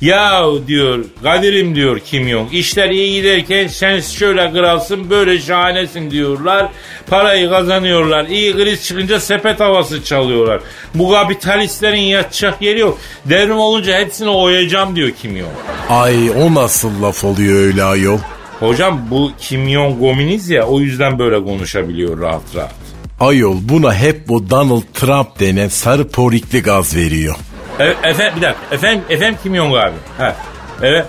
Ya 0.00 0.44
diyor 0.66 1.04
Kadir'im 1.22 1.74
diyor 1.74 1.98
Kim 1.98 2.28
Jong 2.28 2.54
işler 2.54 2.90
iyi 2.90 3.14
giderken 3.20 3.66
sen 3.66 4.00
şöyle 4.00 4.52
kralsın 4.52 5.10
böyle 5.10 5.38
şahanesin 5.38 6.10
diyorlar. 6.10 6.68
Parayı 7.10 7.48
kazanıyorlar. 7.48 8.24
İyi 8.24 8.52
kriz 8.52 8.86
çıkınca 8.86 9.20
sepet 9.20 9.60
havası 9.60 10.04
çalıyorlar. 10.04 10.60
Bu 10.94 11.10
kapitalistlerin 11.10 12.00
yatacak 12.00 12.62
yeri 12.62 12.80
yok. 12.80 12.98
Devrim 13.24 13.58
olunca 13.58 13.98
hepsini 13.98 14.28
oyacağım 14.28 14.96
diyor 14.96 15.10
Kim 15.22 15.38
Jong. 15.38 15.50
Ay 15.88 16.30
o 16.30 16.54
nasıl 16.54 17.02
laf 17.02 17.24
oluyor 17.24 17.60
öyle 17.60 17.84
ayol? 17.84 18.18
Hocam 18.60 19.06
bu 19.10 19.30
Kim 19.40 19.68
Jong 19.70 20.00
komünist 20.00 20.50
ya 20.50 20.66
o 20.66 20.80
yüzden 20.80 21.18
böyle 21.18 21.44
konuşabiliyor 21.44 22.20
rahat 22.20 22.42
rahat. 22.54 22.85
Ayol 23.20 23.56
buna 23.60 23.94
hep 23.94 24.28
bu 24.28 24.50
Donald 24.50 24.82
Trump 24.94 25.40
denen 25.40 25.68
sarı 25.68 26.08
porikli 26.08 26.62
gaz 26.62 26.96
veriyor. 26.96 27.36
E, 27.80 27.84
efendim 27.84 28.32
bir 28.36 28.42
dakika. 28.42 28.74
Efendim, 28.74 29.04
efendim 29.10 29.38
Kim 29.42 29.56
Jong 29.56 29.74
abi. 29.74 29.94
Ha. 30.18 30.36
Evet. 30.82 31.06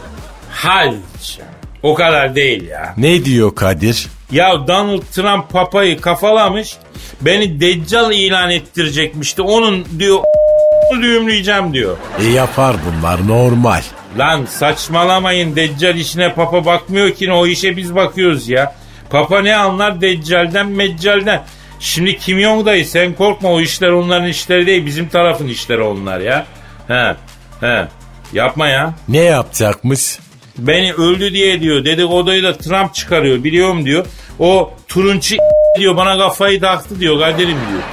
Halca. 0.51 1.43
O 1.83 1.93
kadar 1.93 2.35
değil 2.35 2.67
ya. 2.67 2.93
Ne 2.97 3.25
diyor 3.25 3.55
Kadir? 3.55 4.07
Ya 4.31 4.67
Donald 4.67 5.01
Trump 5.11 5.49
papayı 5.49 6.01
kafalamış. 6.01 6.75
Beni 7.21 7.61
deccal 7.61 8.11
ilan 8.11 8.49
ettirecekmişti. 8.49 9.41
Onun 9.41 9.85
diyor 9.99 10.19
düğümleyeceğim 11.01 11.73
diyor. 11.73 11.97
E 12.19 12.23
yapar 12.27 12.75
bunlar 12.87 13.27
normal. 13.27 13.81
Lan 14.17 14.45
saçmalamayın 14.49 15.55
deccal 15.55 15.95
işine 15.95 16.33
papa 16.33 16.65
bakmıyor 16.65 17.11
ki 17.11 17.31
o 17.31 17.47
işe 17.47 17.77
biz 17.77 17.95
bakıyoruz 17.95 18.49
ya. 18.49 18.75
Papa 19.09 19.41
ne 19.41 19.55
anlar 19.55 20.01
deccalden 20.01 20.67
meccalden. 20.67 21.43
Şimdi 21.79 22.17
Kim 22.17 22.39
Jong 22.39 22.65
dayı 22.65 22.85
sen 22.85 23.13
korkma 23.13 23.51
o 23.51 23.61
işler 23.61 23.89
onların 23.89 24.27
işleri 24.27 24.67
değil 24.67 24.85
bizim 24.85 25.09
tarafın 25.09 25.47
işleri 25.47 25.81
onlar 25.81 26.19
ya. 26.19 26.45
He 26.87 27.15
he 27.59 27.87
yapma 28.33 28.67
ya. 28.67 28.93
Ne 29.07 29.17
yapacakmış? 29.23 30.19
Beni 30.57 30.93
öldü 30.93 31.33
diye 31.33 31.61
diyor 31.61 31.85
dedikoduyu 31.85 32.43
da 32.43 32.57
Trump 32.57 32.93
çıkarıyor 32.93 33.43
biliyorum 33.43 33.85
diyor. 33.85 34.05
O 34.39 34.73
turunçu 34.87 35.35
diyor 35.79 35.97
bana 35.97 36.17
kafayı 36.17 36.61
taktı 36.61 36.99
diyor 36.99 37.19
Kadir'im 37.19 37.47
diyor. 37.47 37.83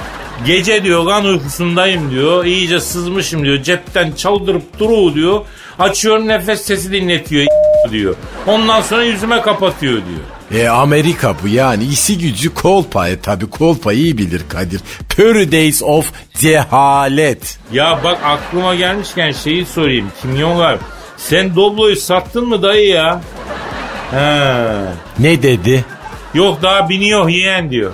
Gece 0.45 0.83
diyor 0.83 1.05
kan 1.05 1.25
uykusundayım 1.25 2.11
diyor. 2.11 2.45
İyice 2.45 2.79
sızmışım 2.79 3.43
diyor. 3.43 3.63
Cepten 3.63 4.11
çaldırıp 4.11 4.79
duru 4.79 5.15
diyor. 5.15 5.41
Açıyor 5.79 6.19
nefes 6.19 6.61
sesi 6.61 6.91
dinletiyor. 6.91 7.45
Diyor. 7.91 8.15
Ondan 8.47 8.81
sonra 8.81 9.03
yüzüme 9.03 9.41
kapatıyor 9.41 9.93
diyor. 9.93 10.63
E 10.63 10.69
Amerika 10.69 11.35
bu 11.43 11.47
yani 11.47 11.83
işi 11.83 12.17
gücü 12.17 12.53
kolpa. 12.53 13.07
E 13.07 13.19
tabi 13.19 13.49
kolpa 13.49 13.93
iyi 13.93 14.17
bilir 14.17 14.41
Kadir. 14.49 14.81
Paradise 15.17 15.85
of 15.85 16.11
cehalet. 16.33 17.57
Ya 17.71 17.99
bak 18.03 18.17
aklıma 18.25 18.75
gelmişken 18.75 19.31
şeyi 19.31 19.65
sorayım. 19.65 20.11
Kim 20.21 20.35
Yongar 20.35 20.77
sen 21.17 21.55
Doblo'yu 21.55 21.95
sattın 21.95 22.47
mı 22.47 22.63
dayı 22.63 22.87
ya? 22.89 23.21
He. 24.11 24.65
Ne 25.19 25.43
dedi? 25.43 25.85
Yok 26.33 26.61
daha 26.61 26.89
biniyor 26.89 27.29
yeğen 27.29 27.69
diyor. 27.69 27.91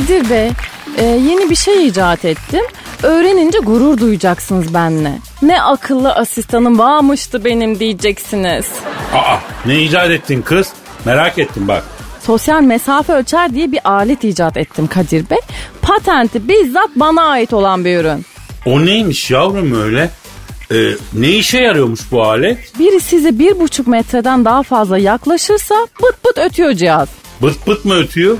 Kadir 0.00 0.30
Bey, 0.30 0.50
e, 0.98 1.04
yeni 1.04 1.50
bir 1.50 1.54
şey 1.54 1.86
icat 1.86 2.24
ettim. 2.24 2.64
Öğrenince 3.02 3.58
gurur 3.58 3.98
duyacaksınız 3.98 4.74
benimle. 4.74 5.18
Ne 5.42 5.62
akıllı 5.62 6.12
asistanım 6.12 6.78
varmıştı 6.78 7.44
benim 7.44 7.78
diyeceksiniz. 7.78 8.66
Aa 9.14 9.36
ne 9.66 9.82
icat 9.82 10.10
ettin 10.10 10.42
kız? 10.42 10.72
Merak 11.04 11.38
ettim 11.38 11.68
bak. 11.68 11.84
Sosyal 12.20 12.62
mesafe 12.62 13.12
ölçer 13.12 13.54
diye 13.54 13.72
bir 13.72 13.80
alet 13.84 14.24
icat 14.24 14.56
ettim 14.56 14.86
Kadir 14.86 15.30
Bey. 15.30 15.38
Patenti 15.82 16.48
bizzat 16.48 16.90
bana 16.96 17.22
ait 17.22 17.52
olan 17.52 17.84
bir 17.84 17.98
ürün. 17.98 18.24
O 18.66 18.86
neymiş 18.86 19.30
yavrum 19.30 19.82
öyle? 19.82 20.10
Ee, 20.72 20.90
ne 21.12 21.28
işe 21.28 21.58
yarıyormuş 21.58 22.00
bu 22.12 22.22
alet? 22.22 22.78
Biri 22.78 23.00
size 23.00 23.38
bir 23.38 23.60
buçuk 23.60 23.86
metreden 23.86 24.44
daha 24.44 24.62
fazla 24.62 24.98
yaklaşırsa 24.98 25.74
bıt 26.02 26.24
bıt 26.24 26.38
ötüyor 26.38 26.72
cihaz. 26.72 27.08
Bıt 27.42 27.66
bıt 27.66 27.84
mı 27.84 27.94
ötüyor? 27.94 28.36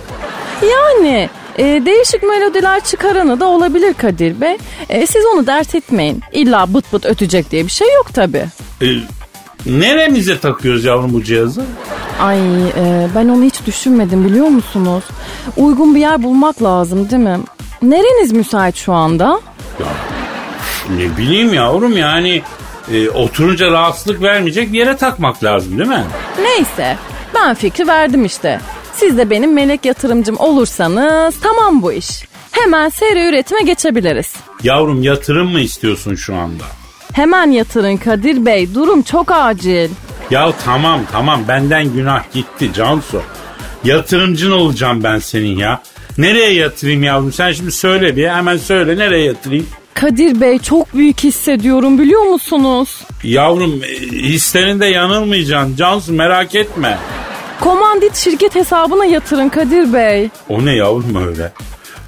Yani 0.63 1.29
e, 1.59 1.65
değişik 1.87 2.23
melodiler 2.23 2.85
çıkaranı 2.85 3.41
da 3.41 3.47
olabilir 3.47 3.95
Kadir 3.95 4.41
Bey. 4.41 4.57
E, 4.89 5.07
siz 5.07 5.25
onu 5.35 5.47
dert 5.47 5.75
etmeyin. 5.75 6.23
İlla 6.33 6.75
bıt 6.75 6.93
bıt 6.93 7.07
ötecek 7.07 7.51
diye 7.51 7.65
bir 7.67 7.71
şey 7.71 7.89
yok 7.95 8.15
tabi. 8.15 8.45
Ee, 8.83 8.87
neremize 9.67 10.39
takıyoruz 10.39 10.85
yavrum 10.85 11.15
bu 11.15 11.23
cihazı? 11.25 11.63
Ay 12.21 12.39
e, 12.69 13.09
ben 13.15 13.29
onu 13.29 13.45
hiç 13.45 13.67
düşünmedim 13.67 14.25
biliyor 14.25 14.47
musunuz? 14.47 15.05
Uygun 15.57 15.95
bir 15.95 16.01
yer 16.01 16.23
bulmak 16.23 16.63
lazım 16.63 17.11
değil 17.11 17.23
mi? 17.23 17.39
Nereniz 17.83 18.33
müsait 18.33 18.77
şu 18.77 18.93
anda? 18.93 19.41
Ne 20.97 21.17
bileyim 21.17 21.55
yavrum 21.55 21.97
yani 21.97 22.43
e, 22.93 23.11
oturunca 23.11 23.71
rahatsızlık 23.71 24.23
vermeyecek 24.23 24.73
bir 24.73 24.79
yere 24.79 24.97
takmak 24.97 25.45
lazım 25.45 25.79
değil 25.79 25.89
mi? 25.89 26.05
Neyse 26.43 26.97
ben 27.35 27.55
fikri 27.55 27.89
verdim 27.89 28.25
işte. 28.25 28.61
Siz 29.01 29.19
de 29.19 29.31
benim 29.31 29.53
melek 29.53 29.85
yatırımcım 29.85 30.37
olursanız 30.39 31.41
tamam 31.41 31.83
bu 31.83 31.93
iş. 31.93 32.25
Hemen 32.51 32.89
seri 32.89 33.29
üretime 33.29 33.63
geçebiliriz. 33.63 34.35
Yavrum 34.63 35.03
yatırım 35.03 35.51
mı 35.53 35.61
istiyorsun 35.61 36.15
şu 36.15 36.35
anda? 36.35 36.65
Hemen 37.13 37.51
yatırın 37.51 37.97
Kadir 37.97 38.47
Bey 38.47 38.75
durum 38.75 39.03
çok 39.03 39.31
acil. 39.33 39.91
Ya 40.31 40.53
tamam 40.65 41.01
tamam 41.13 41.41
benden 41.49 41.93
günah 41.93 42.33
gitti 42.33 42.71
Cansu. 42.75 43.23
Yatırımcın 43.85 44.51
olacağım 44.51 45.03
ben 45.03 45.19
senin 45.19 45.57
ya. 45.59 45.83
Nereye 46.19 46.53
yatırayım 46.53 47.03
yavrum 47.03 47.33
sen 47.33 47.53
şimdi 47.53 47.73
söyle 47.73 48.17
bir 48.17 48.29
hemen 48.29 48.57
söyle 48.57 48.99
nereye 48.99 49.25
yatırayım? 49.25 49.67
Kadir 49.95 50.41
Bey 50.41 50.59
çok 50.59 50.95
büyük 50.95 51.21
hissediyorum 51.21 51.99
biliyor 51.99 52.23
musunuz? 52.23 53.01
Yavrum 53.25 53.81
e, 53.85 53.89
hislerinde 54.13 54.87
yanılmayacaksın 54.87 55.77
Cansu 55.77 56.13
merak 56.13 56.55
etme. 56.55 56.99
Komandit 57.61 58.17
şirket 58.17 58.55
hesabına 58.55 59.05
yatırın 59.05 59.49
Kadir 59.49 59.93
Bey. 59.93 60.31
O 60.49 60.65
ne 60.67 60.75
yavrum 60.77 61.27
öyle? 61.29 61.53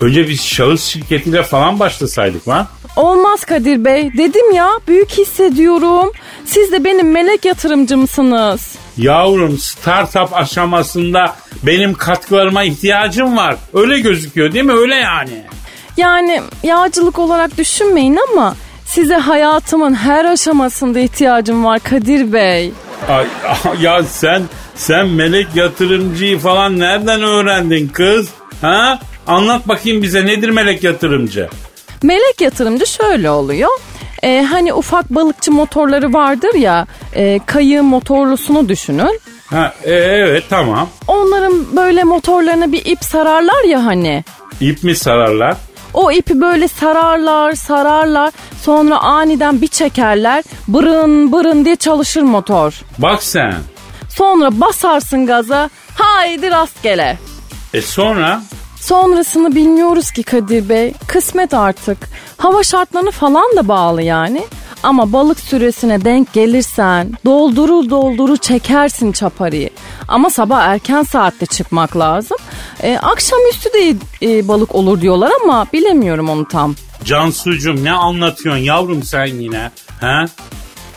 Önce 0.00 0.28
biz 0.28 0.44
şahıs 0.44 0.84
şirketiyle 0.84 1.42
falan 1.42 1.80
başlasaydık 1.80 2.48
lan. 2.48 2.66
Olmaz 2.96 3.44
Kadir 3.44 3.84
Bey. 3.84 4.10
Dedim 4.18 4.52
ya 4.54 4.70
büyük 4.88 5.10
hissediyorum. 5.10 6.12
Siz 6.44 6.72
de 6.72 6.84
benim 6.84 7.10
melek 7.12 7.44
yatırımcımsınız. 7.44 8.74
Yavrum 8.96 9.58
startup 9.58 10.36
aşamasında 10.36 11.34
benim 11.62 11.94
katkılarıma 11.94 12.62
ihtiyacım 12.62 13.36
var. 13.36 13.56
Öyle 13.74 14.00
gözüküyor 14.00 14.52
değil 14.52 14.64
mi? 14.64 14.72
Öyle 14.72 14.94
yani. 14.94 15.42
Yani 15.96 16.42
yağcılık 16.62 17.18
olarak 17.18 17.58
düşünmeyin 17.58 18.18
ama 18.32 18.54
size 18.86 19.14
hayatımın 19.16 19.94
her 19.94 20.24
aşamasında 20.24 20.98
ihtiyacım 20.98 21.64
var 21.64 21.78
Kadir 21.80 22.32
Bey. 22.32 22.72
Ay, 23.08 23.26
ya 23.80 24.02
sen 24.02 24.42
sen 24.74 25.08
melek 25.08 25.46
yatırımcıyı 25.54 26.38
falan 26.38 26.78
nereden 26.78 27.22
öğrendin 27.22 27.88
kız? 27.88 28.28
Ha? 28.60 28.98
Anlat 29.26 29.68
bakayım 29.68 30.02
bize 30.02 30.26
nedir 30.26 30.48
melek 30.48 30.84
yatırımcı? 30.84 31.48
Melek 32.02 32.40
yatırımcı 32.40 32.86
şöyle 32.86 33.30
oluyor. 33.30 33.70
Ee, 34.22 34.46
hani 34.50 34.74
ufak 34.74 35.10
balıkçı 35.10 35.52
motorları 35.52 36.12
vardır 36.12 36.54
ya 36.54 36.86
e, 37.14 37.40
kayığın 37.46 37.84
motorlusunu 37.84 38.68
düşünün. 38.68 39.20
Ha, 39.46 39.74
e, 39.84 39.92
evet 39.94 40.44
tamam. 40.50 40.88
Onların 41.08 41.76
böyle 41.76 42.04
motorlarına 42.04 42.72
bir 42.72 42.84
ip 42.84 43.04
sararlar 43.04 43.64
ya 43.64 43.84
hani. 43.84 44.24
İp 44.60 44.84
mi 44.84 44.96
sararlar? 44.96 45.56
O 45.94 46.12
ipi 46.12 46.40
böyle 46.40 46.68
sararlar 46.68 47.54
sararlar 47.54 48.32
sonra 48.62 48.98
aniden 48.98 49.60
bir 49.60 49.68
çekerler 49.68 50.44
bırın 50.68 51.32
bırın 51.32 51.64
diye 51.64 51.76
çalışır 51.76 52.22
motor. 52.22 52.80
Bak 52.98 53.22
sen. 53.22 53.54
Sonra 54.14 54.60
basarsın 54.60 55.26
gaza 55.26 55.70
haydi 55.94 56.50
rastgele. 56.50 57.18
E 57.74 57.82
sonra? 57.82 58.42
Sonrasını 58.80 59.54
bilmiyoruz 59.54 60.10
ki 60.10 60.22
Kadir 60.22 60.68
Bey. 60.68 60.92
Kısmet 61.06 61.54
artık. 61.54 61.98
Hava 62.36 62.62
şartlarını 62.62 63.10
falan 63.10 63.56
da 63.56 63.68
bağlı 63.68 64.02
yani. 64.02 64.44
Ama 64.82 65.12
balık 65.12 65.40
süresine 65.40 66.04
denk 66.04 66.32
gelirsen 66.32 67.12
doldurur 67.24 67.90
doldurur 67.90 68.36
çekersin 68.36 69.12
çaparıyı. 69.12 69.70
Ama 70.08 70.30
sabah 70.30 70.62
erken 70.62 71.02
saatte 71.02 71.46
çıkmak 71.46 71.96
lazım. 71.96 72.36
Ee, 72.82 72.98
akşamüstü 73.02 73.68
de 73.72 73.94
e, 74.22 74.48
balık 74.48 74.74
olur 74.74 75.00
diyorlar 75.00 75.32
ama 75.44 75.66
bilemiyorum 75.72 76.28
onu 76.28 76.48
tam. 76.48 76.74
Cansucuğum 77.04 77.84
ne 77.84 77.92
anlatıyorsun 77.92 78.62
yavrum 78.62 79.02
sen 79.02 79.26
yine? 79.26 79.70
Ha? 80.00 80.24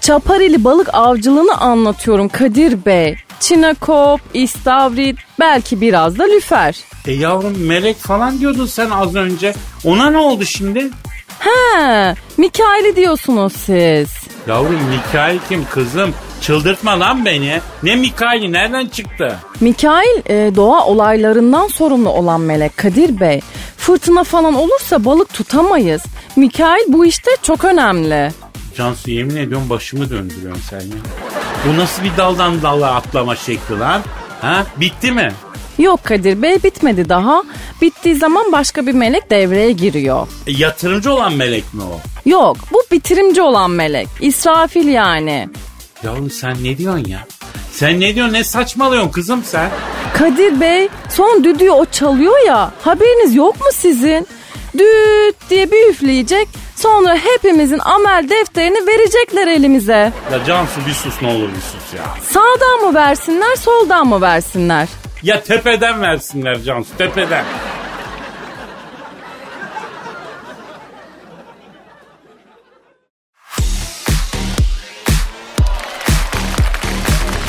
Çaparili 0.06 0.64
balık 0.64 0.90
avcılığını 0.94 1.58
anlatıyorum 1.58 2.30
Kadir 2.30 2.86
Bey. 2.86 3.16
Çinekop, 3.40 4.22
istavrit, 4.34 5.18
belki 5.40 5.82
biraz 5.82 6.20
da 6.20 6.24
lüfer. 6.24 6.76
E 7.08 7.12
yavrum 7.12 7.54
melek 7.60 7.98
falan 7.98 8.40
diyordun 8.40 8.66
sen 8.66 8.90
az 8.90 9.16
önce. 9.16 9.54
Ona 9.86 10.10
ne 10.10 10.18
oldu 10.18 10.46
şimdi? 10.46 10.90
He, 11.40 12.16
Mikail'i 12.38 12.96
diyorsunuz 12.96 13.54
siz. 13.54 14.10
Yavrum 14.48 14.80
Mikail 14.90 15.40
kim 15.50 15.66
kızım? 15.72 16.14
Çıldırtma 16.42 17.00
lan 17.00 17.26
beni. 17.26 17.60
Ne 17.84 17.96
Mikail'i 17.96 18.52
nereden 18.52 18.86
çıktı? 18.86 19.36
Mikail 19.62 20.18
e, 20.30 20.56
doğa 20.56 20.86
olaylarından 20.86 21.68
sorumlu 21.68 22.10
olan 22.10 22.42
melek 22.42 22.78
Kadir 22.78 23.20
Bey. 23.20 23.42
Fırtına 23.78 24.24
falan 24.24 24.54
olursa 24.54 25.06
balık 25.06 25.34
tutamayız. 25.34 26.04
Mikail 26.36 26.84
bu 26.88 27.06
işte 27.06 27.32
çok 27.44 27.66
önemli. 27.66 28.32
Cansu 28.78 29.12
yemin 29.12 29.36
ediyorum 29.36 29.70
başımı 29.70 30.10
döndürüyorsun 30.10 30.62
sen 30.70 30.80
ya. 30.82 30.98
Bu 31.68 31.78
nasıl 31.78 32.04
bir 32.04 32.18
daldan 32.18 32.62
dala 32.62 32.96
atlama 32.96 33.36
şekli 33.36 33.80
lan? 33.80 34.02
Ha? 34.42 34.64
Bitti 34.78 35.12
mi? 35.12 35.32
Yok 35.78 36.04
Kadir 36.04 36.42
Bey 36.42 36.64
bitmedi 36.64 37.10
daha. 37.10 37.44
Bittiği 37.82 38.16
zaman 38.16 38.52
başka 38.52 38.88
bir 38.88 38.94
melek 38.94 39.30
devreye 39.32 39.72
giriyor. 39.72 40.28
E, 40.48 40.52
yatırımcı 40.52 41.14
olan 41.14 41.34
melek 41.34 41.74
mi 41.74 41.82
o? 41.84 42.00
Yok 42.30 42.58
bu 42.74 42.84
bitirimci 42.92 43.42
olan 43.42 43.72
melek. 43.72 44.08
İsrafil 44.22 44.88
yani. 44.88 45.50
Yavrum 46.04 46.30
sen 46.30 46.64
ne 46.64 46.78
diyorsun 46.78 47.06
ya? 47.10 47.20
Sen 47.72 48.00
ne 48.00 48.16
diyorsun 48.16 48.34
ne 48.34 48.44
saçmalıyorsun 48.44 49.12
kızım 49.12 49.44
sen? 49.44 49.70
Kadir 50.14 50.62
Bey 50.62 50.90
son 51.10 51.44
düdüğü 51.44 51.70
o 51.72 51.86
çalıyor 51.86 52.46
ya 52.48 52.72
haberiniz 52.82 53.36
yok 53.36 53.56
mu 53.60 53.68
sizin? 53.74 54.28
Düt 54.78 55.36
diye 55.50 55.72
bir 55.72 55.90
üfleyecek 55.90 56.48
sonra 56.76 57.18
hepimizin 57.18 57.80
amel 57.80 58.30
defterini 58.30 58.88
verecekler 58.88 59.48
elimize. 59.48 60.14
Ya 60.32 60.46
Cansu 60.48 60.80
bir 60.88 60.94
sus 60.94 61.22
ne 61.22 61.28
olur 61.28 61.50
bir 61.50 61.62
sus 61.62 61.94
ya. 61.98 62.04
Sağdan 62.30 62.80
mı 62.88 62.94
versinler 62.96 63.56
soldan 63.56 64.08
mı 64.08 64.22
versinler? 64.22 64.88
Ya 65.24 65.44
tepeden 65.44 66.02
versinler 66.02 66.62
Cansu 66.64 66.98
tepeden. 66.98 67.46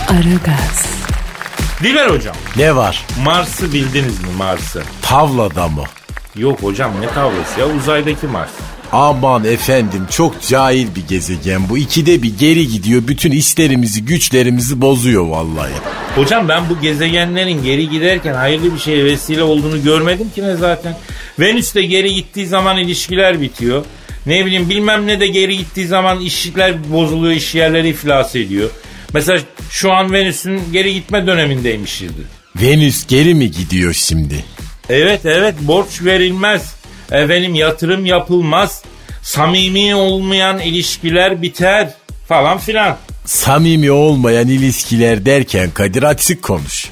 Aragaz, 0.08 0.86
Dilber 1.82 2.10
hocam 2.10 2.36
Ne 2.56 2.76
var? 2.76 3.06
Mars'ı 3.24 3.72
bildiniz 3.72 4.20
mi 4.20 4.28
Mars'ı? 4.38 4.82
Tavlada 5.02 5.68
mı? 5.68 5.84
Yok 6.38 6.62
hocam 6.62 6.92
ne 7.00 7.06
tavlası 7.06 7.60
ya 7.60 7.66
uzaydaki 7.66 8.26
Mars. 8.26 8.50
Aman 8.92 9.44
efendim 9.44 10.06
çok 10.10 10.42
cahil 10.42 10.86
bir 10.96 11.06
gezegen 11.08 11.68
bu. 11.68 11.78
İkide 11.78 12.22
bir 12.22 12.38
geri 12.38 12.68
gidiyor. 12.68 13.02
Bütün 13.08 13.30
işlerimizi 13.30 14.04
güçlerimizi 14.04 14.80
bozuyor 14.80 15.26
vallahi. 15.26 15.72
Hocam 16.14 16.48
ben 16.48 16.62
bu 16.70 16.80
gezegenlerin 16.80 17.62
geri 17.62 17.90
giderken 17.90 18.34
hayırlı 18.34 18.74
bir 18.74 18.78
şeye 18.78 19.04
vesile 19.04 19.42
olduğunu 19.42 19.82
görmedim 19.82 20.30
ki 20.34 20.42
ne 20.42 20.56
zaten. 20.56 20.96
Venüs 21.40 21.74
de 21.74 21.82
geri 21.82 22.14
gittiği 22.14 22.46
zaman 22.46 22.78
ilişkiler 22.78 23.40
bitiyor. 23.40 23.84
Ne 24.26 24.46
bileyim 24.46 24.70
bilmem 24.70 25.06
ne 25.06 25.20
de 25.20 25.26
geri 25.26 25.58
gittiği 25.58 25.86
zaman 25.86 26.20
işler 26.20 26.92
bozuluyor, 26.92 27.34
iş 27.34 27.54
yerleri 27.54 27.88
iflas 27.88 28.36
ediyor. 28.36 28.70
Mesela 29.14 29.40
şu 29.70 29.92
an 29.92 30.12
Venüs'ün 30.12 30.60
geri 30.72 30.94
gitme 30.94 31.26
dönemindeymişizdir. 31.26 32.24
Venüs 32.62 33.06
geri 33.06 33.34
mi 33.34 33.50
gidiyor 33.50 33.92
şimdi? 33.92 34.44
Evet 34.90 35.26
evet 35.26 35.54
borç 35.60 36.02
verilmez. 36.02 36.74
Efendim 37.10 37.54
yatırım 37.54 38.06
yapılmaz. 38.06 38.82
Samimi 39.22 39.94
olmayan 39.94 40.58
ilişkiler 40.58 41.42
biter 41.42 41.90
falan 42.28 42.58
filan. 42.58 42.96
Samimi 43.24 43.90
olmayan 43.90 44.48
ilişkiler 44.48 45.26
derken 45.26 45.70
Kadir 45.70 46.02
açık 46.02 46.42
konuş. 46.42 46.90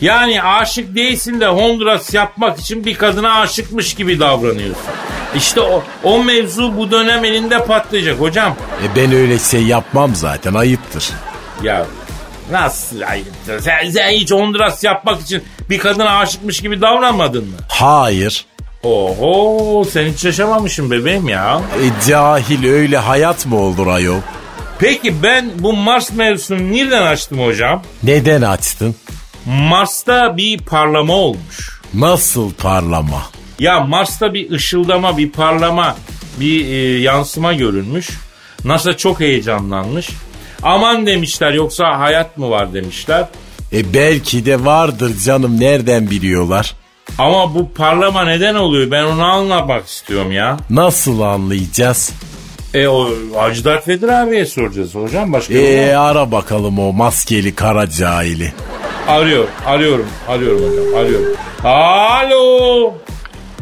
Yani 0.00 0.42
aşık 0.42 0.94
değilsin 0.94 1.40
de 1.40 1.46
Honduras 1.46 2.14
yapmak 2.14 2.58
için 2.58 2.84
bir 2.84 2.94
kadına 2.94 3.40
aşıkmış 3.40 3.94
gibi 3.94 4.20
davranıyorsun. 4.20 4.82
İşte 5.36 5.60
o, 5.60 5.84
o 6.02 6.24
mevzu 6.24 6.76
bu 6.76 6.90
dönem 6.90 7.24
elinde 7.24 7.64
patlayacak 7.64 8.20
hocam. 8.20 8.56
E 8.84 8.96
ben 8.96 9.12
öyle 9.12 9.38
şey 9.38 9.62
yapmam 9.62 10.14
zaten 10.14 10.54
ayıptır. 10.54 11.10
Ya 11.62 11.86
nasıl 12.50 13.00
ayıptır? 13.00 13.60
Sen, 13.60 13.90
sen 13.90 14.08
hiç 14.10 14.32
Honduras 14.32 14.84
yapmak 14.84 15.20
için 15.20 15.42
bir 15.70 15.78
kadına 15.78 16.18
aşıkmış 16.18 16.60
gibi 16.60 16.80
davranmadın 16.80 17.44
mı? 17.44 17.56
Hayır. 17.68 18.44
Oho 18.82 19.84
sen 19.84 20.06
hiç 20.06 20.24
yaşamamışsın 20.24 20.90
bebeğim 20.90 21.28
ya. 21.28 21.60
E 21.82 22.08
cahil 22.08 22.72
öyle 22.72 22.98
hayat 22.98 23.46
mı 23.46 23.56
olur 23.60 23.86
ayol? 23.86 24.20
Peki 24.78 25.22
ben 25.22 25.50
bu 25.58 25.72
Mars 25.72 26.12
mevzusunu 26.12 26.72
nereden 26.72 27.02
açtım 27.02 27.38
hocam? 27.40 27.82
Neden 28.02 28.42
açtın? 28.42 28.94
Mars'ta 29.46 30.36
bir 30.36 30.58
parlama 30.58 31.12
olmuş. 31.12 31.80
Nasıl 31.94 32.52
parlama? 32.54 33.22
Ya 33.58 33.80
Mars'ta 33.80 34.34
bir 34.34 34.50
ışıldama, 34.50 35.18
bir 35.18 35.30
parlama, 35.32 35.96
bir 36.40 36.66
e, 36.66 37.00
yansıma 37.00 37.52
görünmüş. 37.54 38.10
NASA 38.64 38.96
çok 38.96 39.20
heyecanlanmış. 39.20 40.08
Aman 40.62 41.06
demişler 41.06 41.52
yoksa 41.52 41.98
hayat 41.98 42.38
mı 42.38 42.50
var 42.50 42.74
demişler. 42.74 43.24
E 43.72 43.94
belki 43.94 44.46
de 44.46 44.64
vardır 44.64 45.12
canım 45.24 45.60
nereden 45.60 46.10
biliyorlar? 46.10 46.74
Ama 47.18 47.54
bu 47.54 47.72
parlama 47.72 48.24
neden 48.24 48.54
oluyor 48.54 48.90
ben 48.90 49.04
onu 49.04 49.24
anlamak 49.24 49.86
istiyorum 49.86 50.32
ya. 50.32 50.56
Nasıl 50.70 51.20
anlayacağız? 51.20 52.12
E 52.74 52.88
o 52.88 53.08
Hacı 53.36 53.64
Dert 53.64 53.88
Vedir 53.88 54.08
abiye 54.08 54.46
soracağız 54.46 54.94
hocam 54.94 55.32
başka 55.32 55.54
E 55.54 55.58
e, 55.58 55.94
ara 55.94 56.32
bakalım 56.32 56.78
o 56.78 56.92
maskeli 56.92 57.54
kara 57.54 57.90
cahili. 57.90 58.52
Arıyor, 59.08 59.44
arıyorum, 59.66 60.06
arıyorum 60.28 60.60
hocam, 60.70 61.00
arıyorum. 61.00 61.36
Alo. 61.64 62.94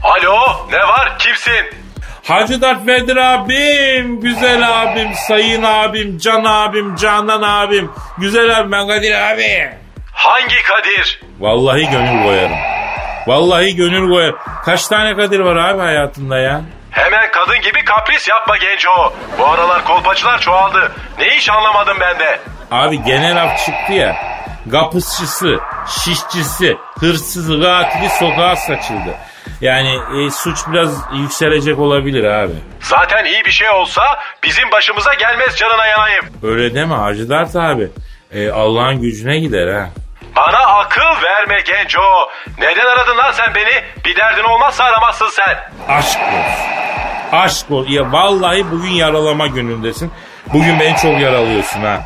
Alo 0.03 0.37
ne 0.73 0.79
var 0.79 1.19
kimsin? 1.19 1.84
Hacı 2.25 2.61
Dert 2.63 2.87
Vedir 2.87 3.17
abim, 3.17 4.21
güzel 4.21 4.83
abim, 4.83 5.15
sayın 5.15 5.63
abim, 5.63 6.19
can 6.19 6.45
abim, 6.45 6.97
canan 6.97 7.43
abim, 7.43 7.91
güzel 8.19 8.59
abim 8.59 8.73
ben 8.73 8.89
Kadir 8.89 9.13
abi. 9.33 9.71
Hangi 10.13 10.63
Kadir? 10.63 11.21
Vallahi 11.41 11.91
gönül 11.91 12.23
koyarım. 12.25 12.57
Vallahi 13.27 13.77
gönül 13.77 14.11
koyarım. 14.11 14.37
Kaç 14.65 14.87
tane 14.87 15.17
Kadir 15.17 15.41
var 15.41 15.57
abi 15.57 15.81
hayatında 15.81 16.39
ya? 16.39 16.61
Hemen 16.91 17.31
kadın 17.31 17.61
gibi 17.61 17.85
kapris 17.85 18.29
yapma 18.29 18.57
genco. 18.57 19.13
Bu 19.39 19.47
aralar 19.47 19.85
kolpaçılar 19.85 20.41
çoğaldı. 20.41 20.93
Ne 21.19 21.37
iş 21.37 21.51
anlamadım 21.51 21.97
ben 22.01 22.19
de. 22.19 22.41
Abi 22.71 23.03
genel 23.03 23.43
af 23.43 23.65
çıktı 23.67 23.93
ya. 23.93 24.17
Gapısçısı, 24.67 25.59
şişçisi, 25.89 26.77
hırsızı, 27.01 27.63
katili 27.63 28.09
sokağa 28.09 28.57
saçıldı. 28.57 29.15
Yani 29.61 29.99
e, 30.27 30.31
suç 30.31 30.59
biraz 30.73 30.91
yükselecek 31.15 31.79
olabilir 31.79 32.25
abi. 32.25 32.53
Zaten 32.81 33.25
iyi 33.25 33.45
bir 33.45 33.51
şey 33.51 33.71
olsa 33.71 34.03
bizim 34.43 34.71
başımıza 34.73 35.15
gelmez 35.15 35.57
canına 35.57 35.87
yanayım. 35.87 36.25
Öyle 36.43 36.75
deme 36.75 36.95
Hacı 36.95 37.29
Dert 37.29 37.57
abi. 37.57 37.89
E, 38.33 38.51
Allah'ın 38.51 39.01
gücüne 39.01 39.39
gider 39.39 39.75
ha. 39.75 39.89
Bana 40.37 40.59
akıl 40.59 41.23
verme 41.25 41.61
genco. 41.61 42.01
Neden 42.59 42.87
aradın 42.87 43.17
lan 43.19 43.33
sen 43.33 43.55
beni? 43.55 43.83
Bir 44.05 44.17
derdin 44.17 44.45
olmazsa 44.45 44.85
aramazsın 44.85 45.29
sen. 45.29 45.59
Aşk 45.89 46.19
olsun. 46.21 46.65
Aşk 47.33 47.71
olsun. 47.71 47.93
Ya 47.93 48.13
vallahi 48.13 48.71
bugün 48.71 48.91
yaralama 48.91 49.47
günündesin. 49.47 50.13
Bugün 50.53 50.81
beni 50.81 50.97
çok 50.97 51.21
yaralıyorsun 51.21 51.81
ha. 51.81 52.01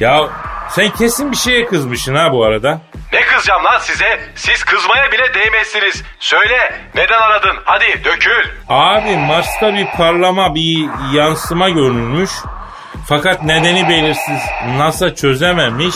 Ya 0.00 0.28
sen 0.74 0.90
kesin 0.90 1.32
bir 1.32 1.36
şeye 1.36 1.66
kızmışsın 1.66 2.14
ha 2.14 2.32
bu 2.32 2.44
arada. 2.44 2.80
Ne 3.12 3.20
kızacağım 3.20 3.64
lan 3.64 3.78
size? 3.78 4.20
Siz 4.34 4.64
kızmaya 4.64 5.12
bile 5.12 5.34
değmezsiniz. 5.34 6.02
Söyle 6.18 6.80
neden 6.94 7.20
aradın? 7.20 7.56
Hadi 7.64 8.04
dökül. 8.04 8.48
Abi 8.68 9.16
Mars'ta 9.16 9.74
bir 9.74 9.86
parlama, 9.96 10.54
bir 10.54 10.88
yansıma 11.12 11.68
görülmüş. 11.68 12.30
Fakat 13.08 13.42
nedeni 13.42 13.88
belirsiz. 13.88 14.40
NASA 14.76 15.14
çözememiş. 15.14 15.94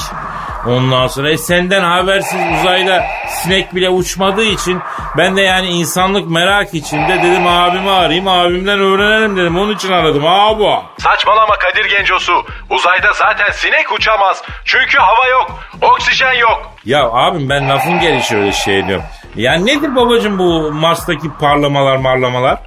Ondan 0.66 1.06
sonra 1.06 1.30
e, 1.30 1.38
senden 1.38 1.82
habersiz 1.84 2.40
uzayda 2.60 3.04
sinek 3.28 3.74
bile 3.74 3.88
uçmadığı 3.88 4.44
için 4.44 4.80
ben 5.16 5.36
de 5.36 5.40
yani 5.40 5.66
insanlık 5.66 6.30
merak 6.30 6.74
içinde 6.74 7.22
dedim 7.22 7.46
abimi 7.46 7.90
arayayım 7.90 8.28
abimden 8.28 8.78
öğrenelim 8.80 9.36
dedim. 9.36 9.58
Onun 9.58 9.74
için 9.74 9.92
aradım 9.92 10.26
abi. 10.26 10.64
Saçmalama 10.98 11.58
Kadir 11.58 11.84
Gencosu. 11.84 12.46
Uzayda 12.70 13.12
zaten 13.12 13.50
sinek 13.52 13.92
uçamaz. 13.92 14.42
Çünkü 14.64 14.98
hava 14.98 15.28
yok. 15.28 15.60
Oksijen 15.82 16.32
yok. 16.32 16.72
Ya 16.84 17.04
abim 17.10 17.48
ben 17.50 17.68
lafın 17.68 18.00
gelişi 18.00 18.36
öyle 18.36 18.52
şey 18.52 18.86
diyorum. 18.86 19.04
Ya 19.36 19.52
nedir 19.54 19.96
babacım 19.96 20.38
bu 20.38 20.72
Mars'taki 20.72 21.30
parlamalar 21.40 21.96
marlamalar? 21.96 22.58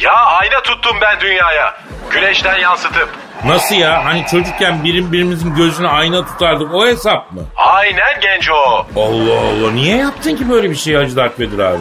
Ya 0.00 0.12
ayna 0.14 0.62
tuttum 0.62 0.96
ben 1.00 1.20
dünyaya. 1.20 1.74
Güneşten 2.10 2.56
yansıtıp. 2.58 3.08
Nasıl 3.44 3.74
ya? 3.74 4.04
Hani 4.04 4.26
çocukken 4.26 4.84
birim 4.84 5.12
birimizin 5.12 5.54
gözüne 5.54 5.88
ayna 5.88 6.24
tutardık 6.26 6.74
o 6.74 6.86
hesap 6.86 7.32
mı? 7.32 7.40
Aynen 7.56 8.20
Genco. 8.20 8.86
Allah 8.96 9.38
Allah 9.40 9.70
niye 9.72 9.96
yaptın 9.96 10.36
ki 10.36 10.50
böyle 10.50 10.70
bir 10.70 10.74
şey 10.76 10.94
Hacı 10.94 11.16
Dert 11.16 11.40
Vedir 11.40 11.58
abi? 11.58 11.78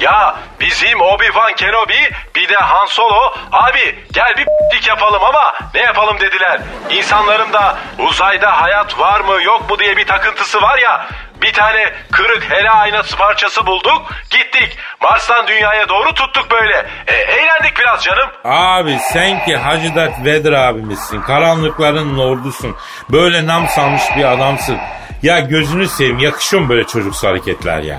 Ya 0.00 0.36
bizim 0.60 0.98
Obi-Wan 1.00 1.54
Kenobi 1.56 1.94
bir 2.36 2.48
de 2.48 2.54
Han 2.56 2.86
Solo 2.86 3.32
abi 3.52 3.98
gel 4.12 4.34
bir 4.38 4.46
dik 4.76 4.88
yapalım 4.88 5.24
ama 5.24 5.54
ne 5.74 5.80
yapalım 5.80 6.20
dediler. 6.20 6.60
İnsanların 6.90 7.52
da 7.52 7.78
uzayda 7.98 8.60
hayat 8.62 8.98
var 8.98 9.20
mı 9.20 9.42
yok 9.42 9.70
mu 9.70 9.78
diye 9.78 9.96
bir 9.96 10.06
takıntısı 10.06 10.62
var 10.62 10.78
ya 10.78 11.06
bir 11.42 11.52
tane 11.52 11.92
kırık 12.12 12.50
hele 12.50 12.70
aynası 12.70 13.16
parçası 13.16 13.66
bulduk 13.66 14.02
gittik 14.30 14.78
Mars'tan 15.00 15.46
dünyaya 15.46 15.88
doğru 15.88 16.14
tuttuk 16.14 16.50
böyle. 16.50 16.86
E, 17.06 17.12
eğlendik 17.14 17.78
biraz 17.78 18.04
canım. 18.04 18.28
Abi 18.44 18.98
sen 19.12 19.44
ki 19.44 19.56
Hacı 19.56 19.94
Dert 19.94 20.24
Vedir 20.24 20.52
abimizsin. 20.52 21.22
Karanlıkların 21.22 22.18
ordusun. 22.18 22.76
Böyle 23.08 23.46
nam 23.46 23.68
salmış 23.68 24.02
bir 24.16 24.24
adamsın. 24.24 24.78
Ya 25.22 25.40
gözünü 25.40 25.88
seveyim 25.88 26.18
yakışıyor 26.18 26.62
mu 26.62 26.68
böyle 26.68 26.86
çocuksu 26.86 27.28
hareketler 27.28 27.78
ya? 27.78 27.98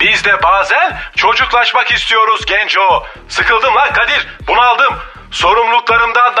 Biz 0.00 0.24
de 0.24 0.42
bazen 0.42 0.98
çocuklaşmak 1.16 1.90
istiyoruz 1.92 2.46
Genco. 2.46 3.04
Sıkıldım 3.28 3.74
lan 3.74 3.92
Kadir 3.92 4.26
bunaldım. 4.46 4.94
Sorumluluklarımdan. 5.30 6.34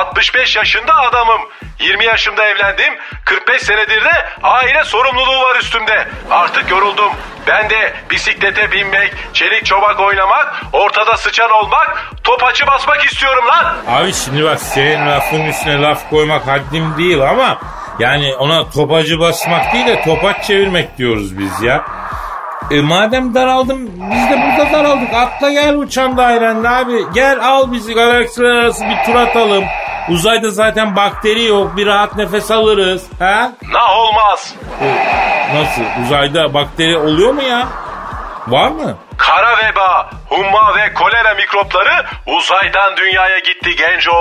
65 0.00 0.56
yaşında 0.56 0.94
adamım. 0.94 1.40
20 1.80 2.04
yaşımda 2.04 2.44
evlendim. 2.44 2.94
45 3.24 3.62
senedir 3.62 4.04
de 4.04 4.12
aile 4.42 4.84
sorumluluğu 4.84 5.42
var 5.42 5.56
üstümde. 5.56 6.08
Artık 6.30 6.70
yoruldum. 6.70 7.12
Ben 7.46 7.70
de 7.70 7.94
bisiklete 8.10 8.72
binmek, 8.72 9.12
çelik 9.32 9.66
çobak 9.66 10.00
oynamak, 10.00 10.62
ortada 10.72 11.16
sıçan 11.16 11.50
olmak, 11.50 12.10
topaçı 12.24 12.66
basmak 12.66 13.04
istiyorum 13.04 13.44
lan. 13.48 13.76
Abi 13.88 14.12
şimdi 14.12 14.44
bak 14.44 14.60
senin 14.60 15.06
lafın 15.06 15.44
üstüne 15.44 15.82
laf 15.82 16.10
koymak 16.10 16.46
haddim 16.46 16.94
değil 16.98 17.20
ama 17.20 17.58
yani 17.98 18.34
ona 18.34 18.70
topacı 18.70 19.20
basmak 19.20 19.72
değil 19.72 19.86
de 19.86 20.02
topaç 20.02 20.44
çevirmek 20.44 20.98
diyoruz 20.98 21.38
biz 21.38 21.62
ya. 21.62 21.84
E 22.70 22.80
madem 22.80 23.34
daraldım 23.34 23.86
biz 23.86 24.30
de 24.30 24.42
burada 24.42 24.72
daraldık. 24.72 25.14
Atla 25.14 25.50
gel 25.50 25.76
uçan 25.76 26.16
dairende 26.16 26.68
abi. 26.68 27.04
Gel 27.14 27.38
al 27.44 27.72
bizi 27.72 27.94
galaksiler 27.94 28.50
arası 28.50 28.84
bir 28.84 29.04
tur 29.06 29.14
atalım. 29.14 29.64
Uzayda 30.08 30.50
zaten 30.50 30.96
bakteri 30.96 31.44
yok. 31.44 31.76
Bir 31.76 31.86
rahat 31.86 32.16
nefes 32.16 32.50
alırız. 32.50 33.06
Ha? 33.18 33.52
Nah 33.72 33.96
olmaz. 33.98 34.54
Nasıl? 35.54 35.82
Uzayda 36.04 36.54
bakteri 36.54 36.96
oluyor 36.98 37.32
mu 37.32 37.42
ya? 37.42 37.68
Var 38.46 38.68
mı? 38.68 38.98
Kara 39.18 39.56
veba, 39.58 40.10
humma 40.28 40.74
ve 40.76 40.94
kolera 40.94 41.34
mikropları 41.34 42.04
uzaydan 42.26 42.96
dünyaya 42.96 43.38
gitti 43.38 43.76
Genco. 43.76 44.12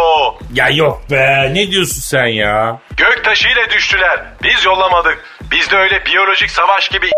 Ya 0.54 0.70
yok 0.70 1.02
be. 1.12 1.50
Ne 1.54 1.72
diyorsun 1.72 2.02
sen 2.02 2.26
ya? 2.28 2.78
Göktaşı 2.98 3.48
ile 3.50 3.70
düştüler. 3.70 4.26
Biz 4.44 4.66
yollamadık. 4.66 5.26
Bizde 5.52 5.78
öyle 5.78 6.06
biyolojik 6.06 6.52
savaş 6.52 6.90
gibi 6.90 7.10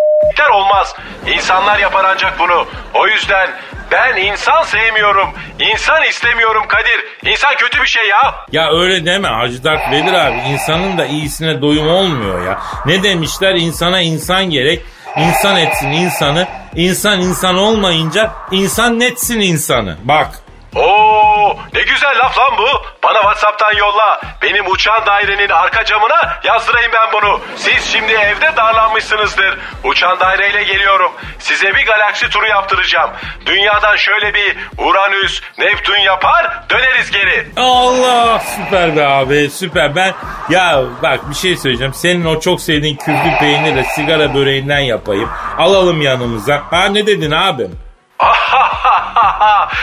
olmaz. 0.49 0.95
İnsanlar 1.27 1.79
yapar 1.79 2.05
ancak 2.05 2.39
bunu. 2.39 2.67
O 2.93 3.07
yüzden 3.07 3.49
Ben 3.91 4.15
insan 4.17 4.63
sevmiyorum. 4.63 5.29
İnsan 5.60 6.03
istemiyorum 6.03 6.63
Kadir. 6.67 7.29
İnsan 7.31 7.55
kötü 7.55 7.81
bir 7.81 7.88
şey 7.88 8.07
ya. 8.07 8.36
Ya 8.51 8.71
öyle 8.71 9.05
deme 9.05 9.27
Hacı 9.27 9.63
Dert 9.63 9.91
Vedir 9.91 10.13
abi. 10.13 10.38
İnsanın 10.38 10.97
da 10.97 11.05
iyisine 11.05 11.62
doyum 11.62 11.88
olmuyor 11.89 12.45
ya. 12.45 12.60
Ne 12.86 13.03
demişler 13.03 13.55
insana 13.55 14.01
insan 14.01 14.49
gerek. 14.49 14.81
İnsan 15.17 15.57
etsin 15.57 15.91
insanı. 15.91 16.47
İnsan 16.75 17.21
insan 17.21 17.57
olmayınca 17.57 18.31
insan 18.51 18.99
netsin 18.99 19.39
insanı. 19.39 19.97
Bak. 20.03 20.27
Oo, 20.75 21.57
ne 21.73 21.81
güzel 21.81 22.17
laf 22.17 22.38
lan 22.38 22.51
bu. 22.57 22.67
Bana 23.03 23.21
WhatsApp'tan 23.21 23.73
yolla. 23.77 24.21
Benim 24.41 24.67
uçan 24.71 25.05
dairenin 25.05 25.49
arka 25.49 25.86
camına 25.86 26.39
yazdırayım 26.43 26.91
ben 26.93 27.21
bunu. 27.21 27.39
Siz 27.55 27.91
şimdi 27.91 28.12
evde 28.13 28.55
darlanmışsınızdır. 28.57 29.57
Uçan 29.84 30.19
daireyle 30.19 30.63
geliyorum. 30.63 31.12
Size 31.39 31.75
bir 31.75 31.86
galaksi 31.86 32.29
turu 32.29 32.47
yaptıracağım. 32.47 33.10
Dünyadan 33.45 33.95
şöyle 33.95 34.34
bir 34.34 34.57
Uranüs, 34.77 35.41
Neptün 35.57 35.99
yapar 35.99 36.60
döneriz 36.69 37.12
geri. 37.12 37.47
Allah 37.57 38.39
süper 38.39 38.95
be 38.95 39.07
abi 39.07 39.49
süper. 39.49 39.95
Ben 39.95 40.13
ya 40.49 40.81
bak 41.03 41.29
bir 41.29 41.36
şey 41.36 41.57
söyleyeceğim. 41.57 41.93
Senin 41.93 42.25
o 42.25 42.39
çok 42.39 42.62
sevdiğin 42.62 42.95
küflü 42.95 43.38
peynirle 43.39 43.84
sigara 43.84 44.34
böreğinden 44.36 44.79
yapayım. 44.79 45.29
Alalım 45.57 46.01
yanımıza. 46.01 46.62
Ha 46.69 46.86
ne 46.86 47.07
dedin 47.07 47.31
abim? 47.31 47.79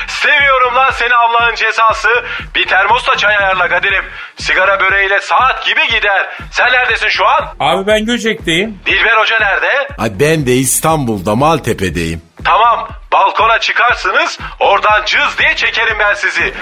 Seviyorum 0.08 0.74
lan 0.74 0.90
seni 0.90 1.14
Allah'ın 1.14 1.54
cezası. 1.54 2.08
Bir 2.54 2.66
termosla 2.66 3.16
çay 3.16 3.36
ayarla 3.36 3.68
Kadir'im. 3.68 4.04
Sigara 4.36 4.80
böreğiyle 4.80 5.20
saat 5.20 5.66
gibi 5.66 5.86
gider. 5.86 6.26
Sen 6.52 6.72
neredesin 6.72 7.08
şu 7.08 7.26
an? 7.26 7.54
Abi 7.60 7.86
ben 7.86 8.06
Göcek'teyim. 8.06 8.80
Dilber 8.86 9.16
Hoca 9.16 9.38
nerede? 9.38 9.88
Ay 9.98 10.10
ben 10.20 10.46
de 10.46 10.52
İstanbul'da 10.52 11.34
Maltepe'deyim. 11.34 12.22
Tamam 12.48 12.88
balkona 13.12 13.58
çıkarsınız 13.58 14.38
oradan 14.60 15.04
cız 15.04 15.38
diye 15.38 15.56
çekerim 15.56 15.96
ben 15.98 16.14
sizi. 16.14 16.54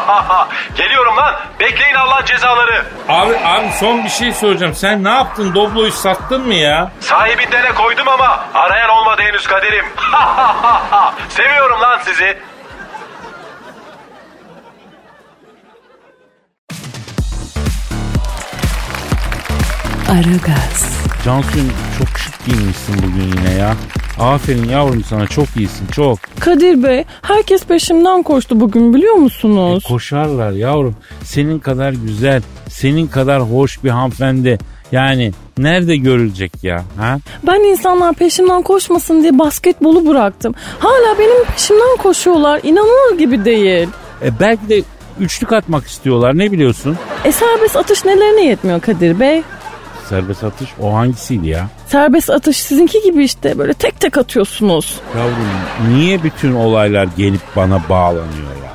Geliyorum 0.76 1.16
lan 1.16 1.34
bekleyin 1.60 1.94
Allah'ın 1.94 2.24
cezaları. 2.24 2.84
Abi 3.08 3.36
abi 3.44 3.70
son 3.80 4.04
bir 4.04 4.08
şey 4.08 4.32
soracağım. 4.32 4.74
Sen 4.74 5.04
ne 5.04 5.08
yaptın? 5.08 5.54
Doblo'yu 5.54 5.92
sattın 5.92 6.46
mı 6.46 6.54
ya? 6.54 6.90
Sahibinden 7.00 7.74
koydum 7.74 8.08
ama 8.08 8.44
arayan 8.54 8.88
olmadı 8.88 9.22
henüz 9.22 9.46
Kadir'im. 9.46 9.84
Seviyorum 11.28 11.80
lan 11.80 12.00
sizi. 12.04 12.38
Aragaz, 20.10 21.02
Cansu'nun 21.24 21.72
çok 21.98 22.18
şık 22.18 22.44
giyinmişsin 22.46 23.02
bugün 23.02 23.38
yine 23.38 23.54
ya. 23.54 23.74
Aferin 24.18 24.68
yavrum 24.68 25.04
sana 25.04 25.26
çok 25.26 25.46
iyisin 25.56 25.86
çok. 25.86 26.18
Kadir 26.40 26.82
Bey 26.82 27.04
herkes 27.22 27.64
peşimden 27.64 28.22
koştu 28.22 28.60
bugün 28.60 28.94
biliyor 28.94 29.14
musunuz? 29.14 29.82
E, 29.86 29.88
koşarlar 29.88 30.52
yavrum. 30.52 30.96
Senin 31.24 31.58
kadar 31.58 31.92
güzel, 31.92 32.42
senin 32.68 33.06
kadar 33.06 33.42
hoş 33.42 33.84
bir 33.84 33.90
hanımefendi. 33.90 34.58
Yani 34.92 35.32
nerede 35.58 35.96
görülecek 35.96 36.64
ya? 36.64 36.84
Ha? 36.98 37.18
Ben 37.46 37.60
insanlar 37.60 38.14
peşimden 38.14 38.62
koşmasın 38.62 39.22
diye 39.22 39.38
basketbolu 39.38 40.06
bıraktım. 40.06 40.54
Hala 40.78 41.18
benim 41.18 41.44
peşimden 41.44 41.96
koşuyorlar. 41.98 42.60
İnanılır 42.62 43.18
gibi 43.18 43.44
değil. 43.44 43.88
E, 44.22 44.40
belki 44.40 44.68
de 44.68 44.82
üçlük 45.20 45.52
atmak 45.52 45.86
istiyorlar 45.86 46.38
ne 46.38 46.52
biliyorsun? 46.52 46.96
E 47.24 47.32
serbest 47.32 47.76
atış 47.76 48.04
nelerine 48.04 48.44
yetmiyor 48.44 48.80
Kadir 48.80 49.20
Bey? 49.20 49.42
Serbest 50.08 50.44
atış 50.44 50.68
o 50.82 50.94
hangisiydi 50.94 51.48
ya? 51.48 51.68
Serbest 51.86 52.30
atış 52.30 52.56
sizinki 52.56 53.02
gibi 53.02 53.24
işte 53.24 53.58
böyle 53.58 53.72
tek 53.72 54.00
tek 54.00 54.18
atıyorsunuz. 54.18 55.00
Yavrum 55.16 55.94
niye 55.94 56.22
bütün 56.22 56.54
olaylar 56.54 57.08
gelip 57.16 57.40
bana 57.56 57.80
bağlanıyor 57.88 58.48
ya? 58.64 58.72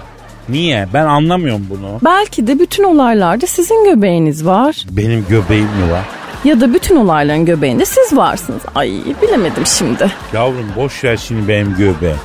Niye? 0.49 0.87
Ben 0.93 1.05
anlamıyorum 1.05 1.67
bunu. 1.69 1.99
Belki 2.05 2.47
de 2.47 2.59
bütün 2.59 2.83
olaylarda 2.83 3.47
sizin 3.47 3.85
göbeğiniz 3.85 4.45
var. 4.45 4.85
Benim 4.91 5.25
göbeğim 5.29 5.63
mi 5.65 5.91
var? 5.91 6.03
Ya 6.43 6.61
da 6.61 6.73
bütün 6.73 6.95
olayların 6.95 7.45
göbeğinde 7.45 7.85
siz 7.85 8.17
varsınız. 8.17 8.61
Ay 8.75 8.91
bilemedim 9.21 9.65
şimdi. 9.65 10.11
Yavrum 10.33 10.65
boş 10.75 11.03
ver 11.03 11.17
şimdi 11.17 11.47
benim 11.47 11.75
göbeği. 11.75 12.15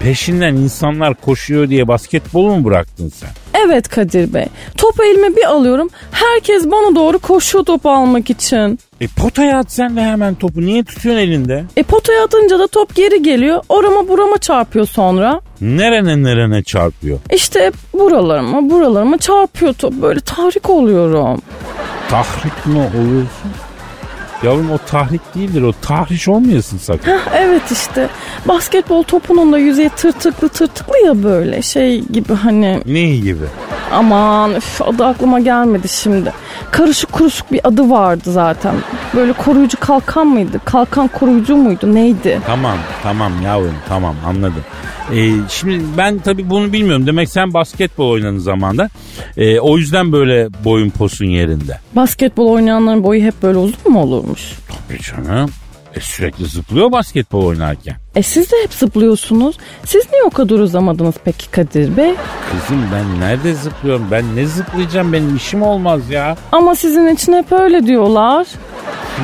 Peşinden 0.00 0.54
insanlar 0.54 1.14
koşuyor 1.14 1.68
diye 1.68 1.88
basketbolu 1.88 2.56
mu 2.56 2.64
bıraktın 2.64 3.08
sen? 3.08 3.30
Evet 3.66 3.88
Kadir 3.88 4.34
Bey. 4.34 4.46
Topu 4.76 5.04
elime 5.04 5.36
bir 5.36 5.44
alıyorum. 5.44 5.90
Herkes 6.10 6.64
bana 6.66 6.94
doğru 6.96 7.18
koşuyor 7.18 7.64
topu 7.64 7.90
almak 7.90 8.30
için. 8.30 8.78
E 9.00 9.06
potaya 9.06 9.58
at 9.58 9.72
sen 9.72 9.96
de 9.96 10.00
hemen 10.02 10.34
topu. 10.34 10.60
Niye 10.60 10.84
tutuyorsun 10.84 11.22
elinde? 11.22 11.64
E 11.76 11.82
potaya 11.82 12.24
atınca 12.24 12.58
da 12.58 12.66
top 12.66 12.94
geri 12.94 13.22
geliyor. 13.22 13.62
Orama 13.68 14.08
burama 14.08 14.38
çarpıyor 14.38 14.86
sonra. 14.86 15.40
Nerene 15.60 16.22
nerene 16.22 16.62
çarpıyor? 16.62 17.18
İşte 17.32 17.72
buralarıma 17.94 18.70
buralarıma 18.70 19.18
çarpıyor 19.18 19.72
top. 19.72 19.92
Böyle 19.92 20.20
tahrik 20.20 20.70
oluyorum. 20.70 21.42
Tahrik 22.10 22.66
mi 22.66 22.78
oluyorsun? 22.78 23.50
Yavrum 24.44 24.70
o 24.70 24.78
tahrik 24.78 25.34
değildir 25.34 25.62
o 25.62 25.72
tahriş 25.82 26.28
olmayasın 26.28 26.78
sakın. 26.78 27.10
Heh, 27.10 27.18
evet 27.36 27.70
işte. 27.72 28.08
Basketbol 28.48 29.02
topunun 29.02 29.52
da 29.52 29.58
yüzeyi 29.58 29.88
tırtıklı 29.88 30.48
tırtıklı 30.48 30.98
ya 31.06 31.22
böyle 31.22 31.62
şey 31.62 32.00
gibi 32.00 32.34
hani. 32.34 32.82
Ne 32.86 33.16
gibi? 33.16 33.44
Aman 33.92 34.54
üf, 34.54 34.82
adı 34.82 35.06
aklıma 35.06 35.40
gelmedi 35.40 35.88
şimdi. 35.88 36.32
Karışık 36.70 37.12
kuruşuk 37.12 37.52
bir 37.52 37.60
adı 37.64 37.90
vardı 37.90 38.32
zaten. 38.32 38.74
Böyle 39.14 39.32
koruyucu 39.32 39.80
kalkan 39.80 40.26
mıydı? 40.26 40.60
Kalkan 40.64 41.08
koruyucu 41.08 41.56
muydu? 41.56 41.94
Neydi? 41.94 42.40
Tamam 42.46 42.78
tamam 43.02 43.32
yavrum 43.44 43.74
tamam 43.88 44.14
anladım. 44.26 44.64
Ee, 45.12 45.30
şimdi 45.50 45.84
ben 45.98 46.18
tabii 46.18 46.50
bunu 46.50 46.72
bilmiyorum. 46.72 47.06
Demek 47.06 47.28
sen 47.28 47.54
basketbol 47.54 48.10
oynadığın 48.10 48.38
zamanda. 48.38 48.90
Ee, 49.36 49.58
o 49.60 49.78
yüzden 49.78 50.12
böyle 50.12 50.48
boyun 50.64 50.90
posun 50.90 51.24
yerinde. 51.24 51.78
Basketbol 51.96 52.46
oynayanların 52.50 53.02
boyu 53.04 53.22
hep 53.22 53.42
böyle 53.42 53.58
uzun 53.58 53.92
mu 53.92 54.02
olurmuş? 54.02 54.40
Tabii 54.88 54.98
canım. 55.02 55.50
E, 55.96 56.00
sürekli 56.00 56.44
zıplıyor 56.46 56.92
basketbol 56.92 57.44
oynarken. 57.46 57.96
E 58.14 58.22
siz 58.22 58.52
de 58.52 58.56
hep 58.62 58.74
zıplıyorsunuz. 58.74 59.56
Siz 59.84 60.04
niye 60.12 60.22
o 60.22 60.30
kadar 60.30 60.58
uzamadınız 60.58 61.14
peki 61.24 61.50
Kadir 61.50 61.96
Bey? 61.96 62.14
Kızım 62.50 62.84
ben 62.92 63.20
nerede 63.20 63.54
zıplıyorum? 63.54 64.06
Ben 64.10 64.36
ne 64.36 64.46
zıplayacağım? 64.46 65.12
Benim 65.12 65.36
işim 65.36 65.62
olmaz 65.62 66.10
ya. 66.10 66.36
Ama 66.52 66.74
sizin 66.74 67.06
için 67.06 67.32
hep 67.32 67.52
öyle 67.52 67.86
diyorlar. 67.86 68.46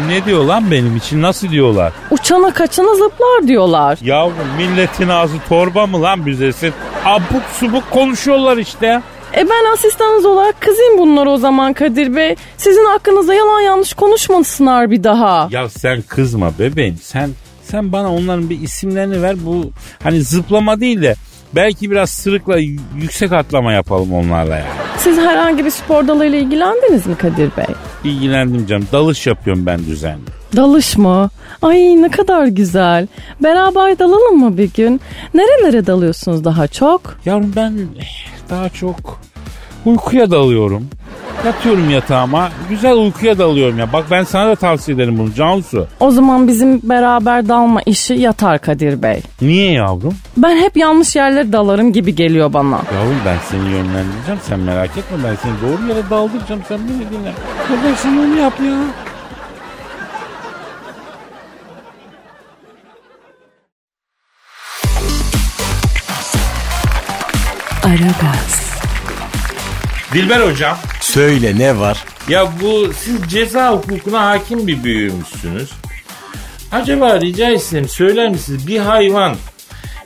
Ne 0.09 0.25
diyor 0.25 0.45
lan 0.45 0.71
benim 0.71 0.97
için? 0.97 1.23
Nasıl 1.23 1.49
diyorlar? 1.49 1.93
Uçana 2.11 2.53
kaçana 2.55 2.95
zıplar 2.95 3.49
diyorlar. 3.49 3.99
Yavrum 4.03 4.49
milletin 4.57 5.09
ağzı 5.09 5.35
torba 5.49 5.87
mı 5.87 6.03
lan 6.03 6.27
büzesin? 6.27 6.73
Abuk 7.05 7.43
subuk 7.61 7.91
konuşuyorlar 7.91 8.57
işte. 8.57 9.03
E 9.37 9.49
ben 9.49 9.73
asistanınız 9.73 10.25
olarak 10.27 10.61
kızayım 10.61 10.99
bunlar 10.99 11.27
o 11.27 11.37
zaman 11.37 11.73
Kadir 11.73 12.16
Bey. 12.16 12.35
Sizin 12.57 12.85
hakkınızda 12.85 13.35
yalan 13.35 13.61
yanlış 13.61 13.93
konuşmasınlar 13.95 14.90
bir 14.90 15.05
daha. 15.05 15.49
Ya 15.51 15.69
sen 15.69 16.03
kızma 16.03 16.53
bebeğim. 16.59 16.97
Sen 17.03 17.31
sen 17.62 17.93
bana 17.93 18.14
onların 18.14 18.51
bir 18.51 18.61
isimlerini 18.61 19.23
ver. 19.23 19.37
Bu 19.47 19.71
hani 20.03 20.23
zıplama 20.23 20.81
değil 20.81 21.03
de 21.03 21.14
belki 21.55 21.90
biraz 21.90 22.11
sırıkla 22.11 22.59
yüksek 22.97 23.33
atlama 23.33 23.73
yapalım 23.73 24.12
onlarla 24.14 24.57
ya. 24.57 24.66
Siz 24.99 25.19
herhangi 25.19 25.64
bir 25.64 25.71
spor 25.71 26.09
dalıyla 26.09 26.38
ilgilendiniz 26.38 27.07
mi 27.07 27.14
Kadir 27.16 27.51
Bey? 27.57 27.75
İlgilendim 28.05 28.66
canım. 28.66 28.87
Dalış 28.93 29.27
yapıyorum 29.27 29.66
ben 29.66 29.79
düzenli. 29.79 30.23
Dalış 30.57 30.97
mı? 30.97 31.31
Ay 31.62 31.79
ne 32.03 32.11
kadar 32.11 32.47
güzel. 32.47 33.07
Beraber 33.40 33.99
dalalım 33.99 34.38
mı 34.38 34.59
bir 34.59 34.71
gün? 34.75 35.01
Nerelere 35.35 35.87
dalıyorsunuz 35.87 36.45
daha 36.45 36.66
çok? 36.69 37.19
Yavrum 37.25 37.53
ben 37.57 37.79
daha 38.51 38.69
çok 38.69 39.21
uykuya 39.87 40.31
dalıyorum. 40.31 40.89
Yatıyorum 41.47 41.91
yatağıma. 41.91 42.49
Güzel 42.69 42.93
uykuya 42.97 43.39
dalıyorum 43.39 43.79
ya. 43.79 43.93
Bak 43.93 44.05
ben 44.11 44.25
sana 44.25 44.49
da 44.49 44.57
tavsiye 44.57 44.95
ederim 44.95 45.19
bunu 45.19 45.35
Cansu. 45.35 45.87
O 46.01 46.11
zaman 46.11 46.49
bizim 46.49 46.81
beraber 46.83 47.49
dalma 47.49 47.81
işi 47.87 48.15
yatar 48.15 48.59
Kadir 48.59 49.03
Bey. 49.03 49.23
Niye 49.43 49.73
yavrum? 49.73 50.15
Ben 50.37 50.57
hep 50.57 50.77
yanlış 50.77 51.17
yerlere 51.17 51.53
dalarım 51.53 51.93
gibi 51.93 52.15
geliyor 52.15 52.53
bana. 52.53 52.77
Yavrum 52.95 53.17
ben 53.27 53.37
seni 53.51 53.63
yönlendireceğim. 53.63 54.41
Sen 54.49 54.61
merak 54.61 54.91
etme. 54.91 55.17
Ben 55.25 55.35
seni 55.43 55.53
doğru 55.63 55.89
yere 55.89 56.11
daldıracağım. 56.11 56.61
Sen 56.69 56.79
beni 56.79 57.11
dinle. 57.11 57.29
Ya 57.29 57.77
ben 57.85 57.95
sana 57.95 58.21
onu 58.21 58.39
yap 58.39 58.53
ya. 58.67 58.75
Aragaz, 67.90 68.61
Dilber 70.12 70.40
hocam. 70.50 70.79
Söyle 71.00 71.59
ne 71.59 71.79
var? 71.79 72.05
Ya 72.29 72.53
bu 72.61 72.92
siz 73.05 73.31
ceza 73.31 73.72
hukukuna 73.72 74.24
hakim 74.24 74.66
bir 74.66 74.85
büyüğümüşsünüz. 74.85 75.70
Acaba 76.72 77.20
rica 77.20 77.50
etsem 77.50 77.88
söyler 77.88 78.29
misiniz 78.29 78.66
bir 78.66 78.79
hayvan 78.79 79.37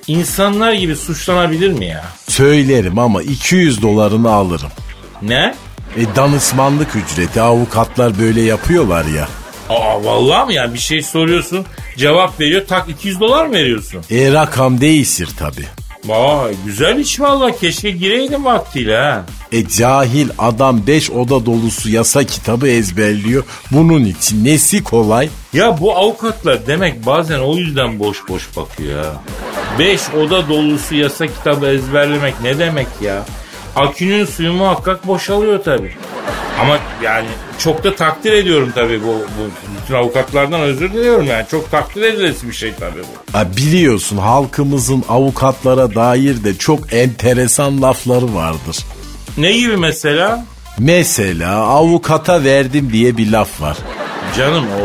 insanlar 0.06 0.72
gibi 0.72 0.96
suçlanabilir 0.96 1.70
mi 1.72 1.86
ya? 1.86 2.04
Söylerim 2.28 2.98
ama 2.98 3.22
200 3.22 3.82
dolarını 3.82 4.32
alırım. 4.32 4.70
Ne? 5.22 5.54
E 5.96 6.16
danışmanlık 6.16 6.96
ücreti 6.96 7.40
avukatlar 7.40 8.18
böyle 8.18 8.40
yapıyorlar 8.40 9.04
ya. 9.04 9.28
Aa 9.70 10.04
vallahi 10.04 10.46
mi 10.46 10.54
ya 10.54 10.74
bir 10.74 10.78
şey 10.78 11.02
soruyorsun 11.02 11.66
cevap 11.96 12.40
veriyor 12.40 12.62
tak 12.68 12.88
200 12.88 13.20
dolar 13.20 13.46
mı 13.46 13.52
veriyorsun? 13.54 14.00
E 14.10 14.32
rakam 14.32 14.80
değişir 14.80 15.28
tabi. 15.38 15.66
Vay 16.06 16.54
güzel 16.64 16.98
iş 16.98 17.20
valla 17.20 17.56
keşke 17.56 17.90
gireydim 17.90 18.44
vaktiyle 18.44 18.96
ha. 18.96 19.24
E 19.52 19.68
cahil 19.68 20.28
adam 20.38 20.86
5 20.86 21.10
oda 21.10 21.46
dolusu 21.46 21.90
yasa 21.90 22.24
kitabı 22.24 22.68
ezberliyor. 22.68 23.44
Bunun 23.70 24.04
için 24.04 24.44
nesi 24.44 24.84
kolay? 24.84 25.28
Ya 25.52 25.80
bu 25.80 25.96
avukatlar 25.96 26.66
demek 26.66 27.06
bazen 27.06 27.38
o 27.38 27.56
yüzden 27.56 27.98
boş 27.98 28.28
boş 28.28 28.56
bakıyor 28.56 29.04
ya. 29.04 29.12
Beş 29.78 30.00
oda 30.22 30.48
dolusu 30.48 30.94
yasa 30.94 31.26
kitabı 31.26 31.66
ezberlemek 31.66 32.34
ne 32.42 32.58
demek 32.58 32.86
ya? 33.02 33.24
Akünün 33.76 34.24
suyu 34.24 34.52
muhakkak 34.52 35.06
boşalıyor 35.06 35.64
tabi. 35.64 35.94
Ama 36.60 36.78
yani 37.02 37.26
çok 37.58 37.84
da 37.84 37.96
takdir 37.96 38.32
ediyorum 38.32 38.72
tabi 38.74 39.02
bu, 39.02 39.06
bu 39.06 39.50
bütün 39.82 39.94
avukatlardan 39.94 40.60
özür 40.60 40.92
diliyorum 40.92 41.26
yani. 41.26 41.44
Çok 41.50 41.70
takdir 41.70 42.02
edilesi 42.02 42.48
bir 42.48 42.52
şey 42.52 42.74
tabi 42.74 42.98
bu. 43.00 43.38
Ha, 43.38 43.46
biliyorsun 43.56 44.16
halkımızın 44.16 45.04
avukatlara 45.08 45.94
dair 45.94 46.44
de 46.44 46.54
çok 46.58 46.92
enteresan 46.92 47.82
lafları 47.82 48.34
vardır. 48.34 48.76
Ne 49.38 49.52
gibi 49.52 49.76
mesela? 49.76 50.44
Mesela 50.78 51.56
avukata 51.56 52.44
verdim 52.44 52.90
diye 52.92 53.16
bir 53.16 53.32
laf 53.32 53.60
var. 53.60 53.76
Canım 54.36 54.64
o 54.64 54.84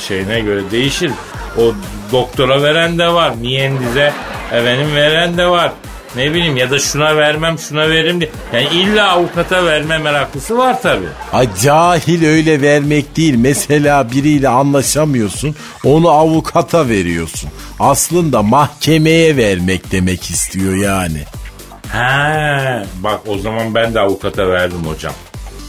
şeyine 0.00 0.40
göre 0.40 0.70
değişir. 0.70 1.10
O 1.58 1.72
doktora 2.12 2.62
veren 2.62 2.98
de 2.98 3.08
var. 3.12 3.30
Miyendize 3.40 4.12
efendim 4.52 4.94
veren 4.94 5.36
de 5.38 5.46
var. 5.46 5.72
Ne 6.16 6.34
bileyim 6.34 6.56
ya 6.56 6.70
da 6.70 6.78
şuna 6.78 7.16
vermem 7.16 7.58
şuna 7.58 7.88
veririm 7.90 8.20
diye. 8.20 8.30
Yani 8.52 8.68
illa 8.72 9.08
avukata 9.10 9.66
verme 9.66 9.98
meraklısı 9.98 10.58
var 10.58 10.82
tabi. 10.82 11.04
Ay 11.32 11.48
cahil 11.62 12.26
öyle 12.26 12.62
vermek 12.62 13.16
değil. 13.16 13.34
Mesela 13.38 14.10
biriyle 14.12 14.48
anlaşamıyorsun. 14.48 15.54
Onu 15.84 16.10
avukata 16.10 16.88
veriyorsun. 16.88 17.50
Aslında 17.80 18.42
mahkemeye 18.42 19.36
vermek 19.36 19.92
demek 19.92 20.30
istiyor 20.30 20.76
yani. 20.76 21.18
He 21.92 22.84
bak 23.02 23.20
o 23.26 23.38
zaman 23.38 23.74
ben 23.74 23.94
de 23.94 24.00
avukata 24.00 24.48
verdim 24.48 24.80
hocam. 24.86 25.12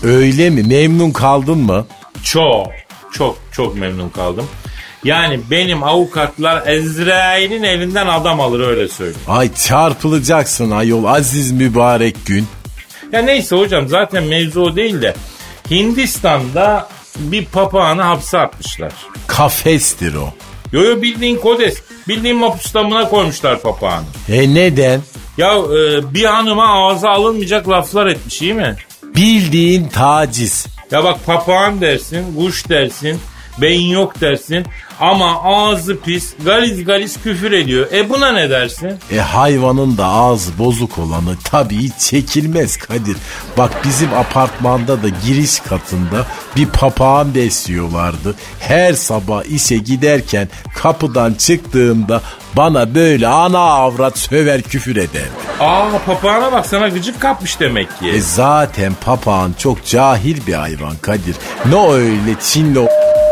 Öyle 0.04 0.49
mi? 0.49 0.63
Memnun 0.63 1.12
kaldın 1.12 1.58
mı? 1.58 1.86
Çok 2.23 2.67
çok 3.13 3.38
çok 3.51 3.77
memnun 3.77 4.10
kaldım. 4.10 4.45
Yani 5.04 5.40
benim 5.52 5.84
avukatlar 5.84 6.68
Ezrail'in 6.68 7.64
elinden 7.64 8.08
adam 8.08 8.40
alır 8.42 8.68
öyle 8.68 8.88
söyleyeyim. 8.88 9.22
Ay 9.28 9.54
çarpılacaksın 9.54 10.72
ayol 10.72 11.04
aziz 11.06 11.52
mübarek 11.52 12.26
gün. 12.26 12.48
Ya 13.12 13.22
neyse 13.22 13.56
hocam 13.56 13.88
zaten 13.88 14.24
mevzu 14.24 14.62
o 14.62 14.76
değil 14.76 15.02
de 15.02 15.16
Hindistan'da 15.72 16.90
bir 17.20 17.46
papağanı 17.46 18.02
hapse 18.02 18.38
atmışlar. 18.38 18.92
Kafestir 19.28 20.16
o. 20.16 20.34
Yo 20.72 20.84
yo 20.84 21.02
bildiğin 21.02 21.38
kodes. 21.38 21.82
Bildiğin 22.08 22.38
mapus 22.38 22.74
damına 22.74 23.10
koymuşlar 23.10 23.62
papağanı. 23.62 24.06
E 24.30 24.54
neden? 24.54 25.02
Ya 25.38 25.54
e, 25.54 26.14
bir 26.14 26.26
hanıma 26.26 26.88
ağza 26.88 27.10
alınmayacak 27.10 27.70
laflar 27.70 28.08
etmiş 28.08 28.42
iyi 28.42 28.54
mi? 28.54 28.76
Bildiğin 29.16 29.88
taciz. 29.88 30.68
Ya 30.92 31.04
bak 31.04 31.26
papağan 31.26 31.82
dersin, 31.82 32.26
kuş 32.38 32.70
dersin, 32.70 33.20
beyin 33.58 33.88
yok 33.88 34.22
dersin 34.22 34.66
ama 35.00 35.44
ağzı 35.44 36.00
pis, 36.00 36.34
galiz 36.46 36.86
galiz 36.86 37.24
küfür 37.24 37.52
ediyor. 37.52 37.88
E 37.94 38.10
buna 38.10 38.32
ne 38.32 38.50
dersin? 38.50 38.92
E 39.12 39.20
hayvanın 39.20 39.98
da 39.98 40.06
ağzı 40.06 40.58
bozuk 40.60 40.98
olanı 40.98 41.36
tabii 41.44 41.90
çekilmez 42.00 42.78
Kadir. 42.78 43.18
Bak 43.58 43.72
bizim 43.86 44.14
apartmanda 44.14 45.04
da 45.04 45.08
giriş 45.26 45.60
katında 45.60 46.26
bir 46.56 46.66
papağan 46.66 47.36
besliyorlardı. 47.36 48.36
Her 48.60 48.94
sabah 48.94 49.44
işe 49.46 49.78
giderken 49.78 50.50
kapıdan 50.76 51.34
çıktığımda 51.34 52.22
bana 52.58 52.96
böyle 52.96 53.28
ana 53.28 53.60
avrat 53.60 54.18
söver 54.18 54.62
küfür 54.62 54.96
ederdi. 54.96 55.32
Aa 55.60 55.90
papağana 56.06 56.52
bak 56.52 56.66
sana 56.66 56.90
gıcık 56.90 57.22
kapmış 57.22 57.60
demek 57.60 58.00
ki. 58.00 58.10
E 58.10 58.22
zaten 58.22 58.94
papağan 59.06 59.54
çok 59.58 59.86
cahil 59.86 60.48
bir 60.48 60.54
hayvan 60.54 60.96
Kadir. 61.02 61.36
Ne 61.66 61.92
öyle 61.92 62.36
Çinli 62.42 62.80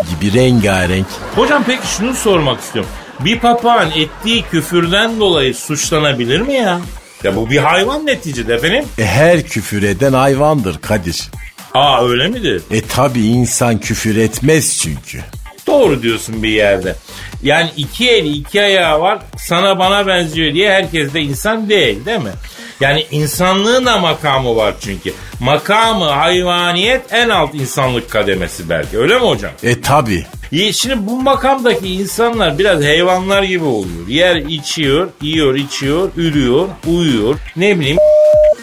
gibi 0.10 0.34
rengarenk. 0.39 1.06
Hocam 1.36 1.63
peki 1.67 1.88
şunu 1.88 2.13
sormak 2.15 2.60
istiyorum. 2.62 2.91
Bir 3.19 3.39
papağan 3.39 3.91
ettiği 3.95 4.41
küfürden 4.52 5.19
dolayı 5.19 5.56
suçlanabilir 5.56 6.41
mi 6.41 6.54
ya? 6.54 6.80
Ya 7.24 7.36
bu 7.36 7.50
bir 7.50 7.58
hayvan 7.58 8.06
neticede 8.06 8.54
efendim. 8.54 8.86
E 8.98 9.06
her 9.06 9.43
küfür 9.43 9.84
eden 9.84 10.13
hayvandır 10.13 10.78
Kadir. 10.82 11.30
Aa 11.74 12.08
öyle 12.08 12.28
midir? 12.28 12.62
E 12.72 12.82
tabi 12.82 13.19
insan 13.22 13.80
küfür 13.80 14.15
etmez 14.17 14.80
çünkü. 14.82 15.19
Doğru 15.67 16.02
diyorsun 16.02 16.43
bir 16.43 16.50
yerde. 16.50 16.95
Yani 17.43 17.69
iki 17.78 18.10
eli 18.10 18.30
iki 18.32 18.62
ayağı 18.62 19.02
var 19.02 19.19
sana 19.38 19.80
bana 19.80 20.08
benziyor 20.08 20.54
diye 20.54 20.72
herkes 20.72 21.13
de 21.13 21.22
insan 21.22 21.69
değil 21.69 22.06
değil 22.06 22.19
mi? 22.19 22.32
Yani 22.80 23.06
insanlığın 23.12 23.86
da 23.86 23.98
makamı 23.98 24.56
var 24.56 24.74
çünkü. 24.82 25.13
Makamı 25.39 26.06
hayvaniyet 26.06 27.02
en 27.12 27.30
alt 27.30 27.56
insanlık 27.56 28.10
kademesi 28.10 28.70
belki 28.70 28.98
öyle 28.98 29.13
mi 29.13 29.26
hocam? 29.26 29.52
E 29.63 29.82
tabi. 29.82 30.26
Şimdi 30.74 31.08
bu 31.08 31.22
makamdaki 31.22 31.88
insanlar 31.88 32.60
biraz 32.60 32.84
hayvanlar 32.84 33.44
gibi 33.44 33.63
oluyor. 33.63 34.08
Yer 34.08 34.36
içiyor, 34.36 35.10
yiyor, 35.22 35.56
içiyor, 35.56 36.10
ürüyor, 36.18 36.68
uyuyor. 36.88 37.36
Ne 37.56 37.80
bileyim 37.80 37.98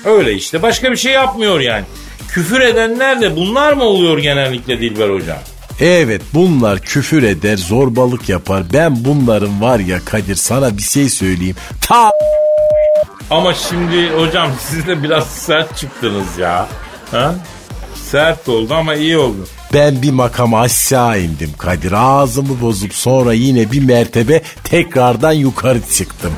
öyle 0.05 0.35
işte. 0.35 0.62
Başka 0.62 0.90
bir 0.90 0.96
şey 0.96 1.12
yapmıyor 1.12 1.61
yani. 1.61 1.85
Küfür 2.29 2.61
edenler 2.61 3.20
de 3.20 3.37
bunlar 3.37 3.72
mı 3.72 3.85
oluyor 3.85 4.18
genellikle 4.18 4.81
Dilber 4.81 5.09
hocam? 5.09 5.38
Evet 5.81 6.22
bunlar 6.35 6.81
küfür 6.81 7.22
eder 7.22 7.57
zorbalık 7.57 8.29
yapar. 8.29 8.62
Ben 8.72 9.05
bunların 9.05 9.62
var 9.62 9.79
ya 9.79 9.98
Kadir 10.05 10.35
sana 10.35 10.76
bir 10.76 10.83
şey 10.83 11.09
söyleyeyim. 11.09 11.57
Ta 11.81 12.11
Ama 13.30 13.54
şimdi 13.54 14.10
hocam 14.10 14.50
siz 14.60 14.86
de 14.86 15.02
biraz 15.02 15.26
sert 15.26 15.76
çıktınız 15.76 16.38
ya. 16.38 16.68
Ha? 17.10 17.34
Sert 17.94 18.48
oldu 18.48 18.74
ama 18.74 18.94
iyi 18.94 19.18
oldu. 19.18 19.46
ben 19.74 20.02
bir 20.02 20.10
makam 20.10 20.54
aşağı 20.54 21.20
indim 21.20 21.50
Kadir. 21.58 21.92
Ağzımı 21.92 22.60
bozup 22.60 22.94
sonra 22.94 23.32
yine 23.32 23.72
bir 23.72 23.82
mertebe 23.84 24.42
tekrardan 24.64 25.32
yukarı 25.32 25.80
çıktım. 25.96 26.32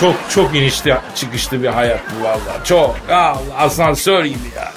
Çok 0.00 0.14
çok 0.30 0.54
inişli 0.56 0.96
çıkışlı 1.14 1.62
bir 1.62 1.68
hayat 1.68 2.00
bu 2.20 2.24
valla. 2.24 2.64
Çok. 2.64 2.96
Allah 3.10 3.36
asansör 3.58 4.24
gibi 4.24 4.38
ya. 4.56 4.72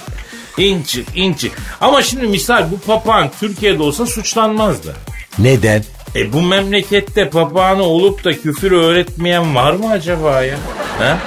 İn 0.57 0.83
çık 0.83 1.07
in 1.17 1.33
çık. 1.33 1.51
Ama 1.81 2.01
şimdi 2.01 2.27
misal 2.27 2.71
bu 2.71 2.79
papağan 2.79 3.29
Türkiye'de 3.39 3.83
olsa 3.83 4.05
suçlanmazdı. 4.05 4.95
Neden? 5.39 5.83
E 6.15 6.33
bu 6.33 6.41
memlekette 6.41 7.29
papağanı 7.29 7.83
olup 7.83 8.23
da 8.23 8.41
küfür 8.41 8.71
öğretmeyen 8.71 9.55
var 9.55 9.73
mı 9.73 9.89
acaba 9.91 10.41
ya? 10.43 10.57
Ha? 10.99 11.17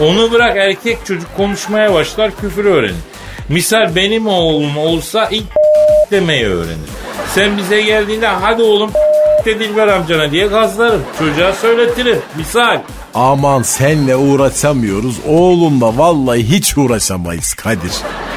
Onu 0.00 0.32
bırak 0.32 0.56
erkek 0.56 0.98
çocuk 1.06 1.36
konuşmaya 1.36 1.94
başlar 1.94 2.30
küfür 2.40 2.64
öğrenir. 2.64 2.94
Misal 3.48 3.94
benim 3.96 4.26
oğlum 4.26 4.76
olsa 4.78 5.28
ilk 5.30 5.46
demeyi 6.10 6.46
öğrenir. 6.46 6.90
Sen 7.34 7.58
bize 7.58 7.82
geldiğinde 7.82 8.26
hadi 8.26 8.62
oğlum 8.62 8.90
de 9.44 9.60
Dilber 9.60 9.88
amcana 9.88 10.30
diye 10.30 10.46
gazlarım. 10.46 11.02
Çocuğa 11.18 11.52
söyletirim. 11.52 12.18
Misal. 12.36 12.80
Aman 13.14 13.62
senle 13.62 14.16
uğraşamıyoruz. 14.16 15.16
Oğlumla 15.28 15.98
vallahi 15.98 16.48
hiç 16.48 16.78
uğraşamayız 16.78 17.54
Kadir. 17.54 17.92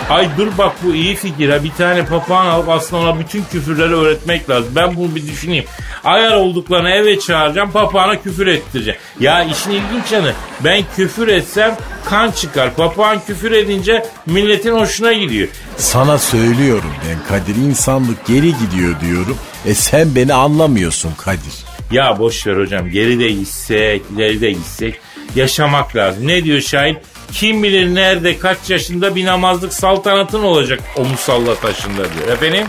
Ay 0.10 0.30
dur 0.38 0.48
bak 0.58 0.76
bu 0.84 0.94
iyi 0.96 1.16
fikir 1.16 1.50
ha. 1.50 1.64
Bir 1.64 1.72
tane 1.72 2.06
papağan 2.06 2.46
alıp 2.46 2.70
aslında 2.70 3.02
ona 3.04 3.20
bütün 3.20 3.44
küfürleri 3.52 3.94
öğretmek 3.96 4.50
lazım. 4.50 4.72
Ben 4.76 4.96
bunu 4.96 5.16
bir 5.16 5.28
düşüneyim. 5.28 5.66
Ayar 6.04 6.36
olduklarını 6.36 6.90
eve 6.90 7.20
çağıracağım 7.20 7.72
papağana 7.72 8.22
küfür 8.22 8.48
ettireceğim. 8.48 9.00
Ya 9.20 9.44
işin 9.44 9.72
ilginç 9.72 10.12
yanı 10.12 10.34
ben 10.64 10.84
küfür 10.96 11.28
etsem 11.28 11.78
kan 12.06 12.32
çıkar. 12.32 12.74
Papağan 12.76 13.20
küfür 13.28 13.52
edince 13.52 14.06
milletin 14.26 14.72
hoşuna 14.72 15.14
gidiyor. 15.14 15.48
Sana 15.78 16.18
söylüyorum 16.18 16.92
ben 17.10 17.18
Kadir 17.30 17.56
insanlık 17.56 18.26
geri 18.26 18.54
gidiyor 18.58 19.02
diyorum. 19.02 19.38
E 19.66 19.74
sen 19.74 20.16
beni 20.16 20.34
anlamıyorsun 20.34 21.12
Kadir. 21.18 21.54
Ya 21.92 22.20
boş 22.20 22.48
ver 22.48 22.58
hocam 22.58 22.90
geride 22.90 23.30
gitsek 23.30 24.02
ileride 24.16 24.52
gitsek 24.52 25.00
yaşamak 25.36 25.96
lazım. 25.96 26.28
Ne 26.28 26.44
diyor 26.44 26.62
şair? 26.62 26.98
Kim 27.34 27.64
bilir 27.64 27.96
nerede 27.96 28.40
kaç 28.40 28.70
yaşında 28.70 29.16
bir 29.16 29.26
namazlık 29.26 29.74
saltanatın 29.74 30.44
olacak 30.44 30.80
o 30.98 31.06
musalla 31.06 31.56
taşında 31.56 32.04
diyor. 32.14 32.28
Efendim? 32.28 32.68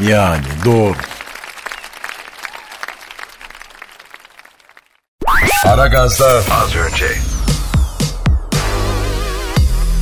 Yani 0.00 0.44
doğru. 0.64 0.96
Aragaz'da 5.66 6.26
az 6.62 6.76
önce. 6.76 7.06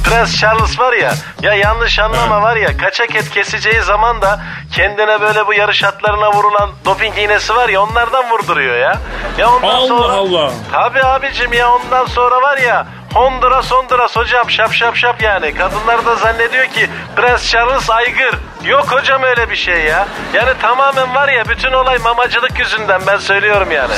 Prens 0.04 0.40
Charles 0.40 0.78
var 0.78 0.92
ya, 0.92 1.14
ya 1.42 1.54
yanlış 1.54 1.98
anlama 1.98 2.42
var 2.42 2.56
ya, 2.56 2.76
kaçak 2.76 3.16
et 3.16 3.30
keseceği 3.30 3.80
zaman 3.82 4.22
da 4.22 4.40
kendine 4.72 5.20
böyle 5.20 5.46
bu 5.46 5.54
yarış 5.54 5.84
atlarına 5.84 6.32
vurulan 6.32 6.70
doping 6.84 7.18
iğnesi 7.18 7.54
var 7.54 7.68
ya 7.68 7.82
onlardan 7.82 8.30
vurduruyor 8.30 8.78
ya. 8.78 8.98
Ya 9.38 9.50
ondan 9.50 9.68
Allah 9.68 9.86
sonra... 9.88 10.12
Allah. 10.12 10.52
Tabii 10.72 11.02
abicim 11.02 11.52
ya 11.52 11.72
ondan 11.72 12.06
sonra 12.06 12.42
var 12.42 12.58
ya 12.58 12.86
Honduras 13.14 13.70
Honduras 13.70 14.16
hocam 14.16 14.50
şap 14.50 14.72
şap 14.72 14.96
şap 14.96 15.22
yani. 15.22 15.54
Kadınlar 15.54 16.06
da 16.06 16.16
zannediyor 16.16 16.64
ki 16.64 16.86
Prens 17.16 17.50
Charles 17.50 17.90
aygır. 17.90 18.34
Yok 18.64 18.86
hocam 18.92 19.22
öyle 19.22 19.50
bir 19.50 19.56
şey 19.56 19.84
ya. 19.84 20.08
Yani 20.34 20.50
tamamen 20.62 21.14
var 21.14 21.28
ya 21.28 21.44
bütün 21.48 21.72
olay 21.72 21.98
mamacılık 21.98 22.58
yüzünden 22.58 23.00
ben 23.06 23.18
söylüyorum 23.18 23.68
yani. 23.72 23.94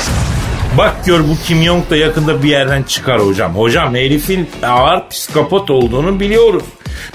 Bak 0.78 0.92
gör 1.06 1.20
bu 1.20 1.36
Kim 1.46 1.62
Jong 1.62 1.90
da 1.90 1.96
yakında 1.96 2.42
bir 2.42 2.48
yerden 2.48 2.82
çıkar 2.82 3.20
hocam. 3.26 3.54
Hocam 3.56 3.94
herifin 3.94 4.50
ağır 4.66 5.08
psikopat 5.08 5.70
olduğunu 5.70 6.20
biliyoruz. 6.20 6.62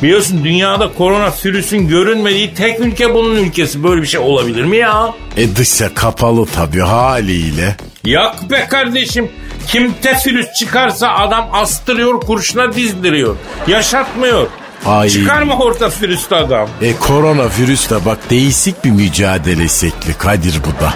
Biliyorsun 0.03 0.43
dünyada 0.43 0.93
korona 0.93 1.33
virüsün 1.45 1.87
görünmediği 1.87 2.53
tek 2.53 2.79
ülke 2.79 3.13
bunun 3.13 3.35
ülkesi. 3.35 3.83
Böyle 3.83 4.01
bir 4.01 4.07
şey 4.07 4.19
olabilir 4.19 4.63
mi 4.63 4.77
ya? 4.77 5.13
E 5.37 5.55
dışa 5.55 5.93
kapalı 5.93 6.45
tabii 6.45 6.81
haliyle. 6.81 7.75
Yak 8.05 8.35
be 8.51 8.67
kardeşim. 8.69 9.31
Kim 9.67 9.93
tefilüs 9.93 10.53
çıkarsa 10.53 11.09
adam 11.09 11.47
astırıyor 11.53 12.21
kurşuna 12.21 12.73
dizdiriyor. 12.73 13.35
Yaşatmıyor. 13.67 14.47
Ay. 14.85 15.09
Çıkarma 15.09 15.57
orta 15.57 15.89
virüste 16.01 16.35
adam. 16.35 16.67
E 16.81 16.93
korona 16.97 17.43
virüsle 17.59 17.95
bak 18.05 18.17
değişik 18.29 18.85
bir 18.85 18.91
mücadele 18.91 19.67
şekli 19.67 20.13
Kadir 20.17 20.59
bu 20.65 20.83
da. 20.83 20.89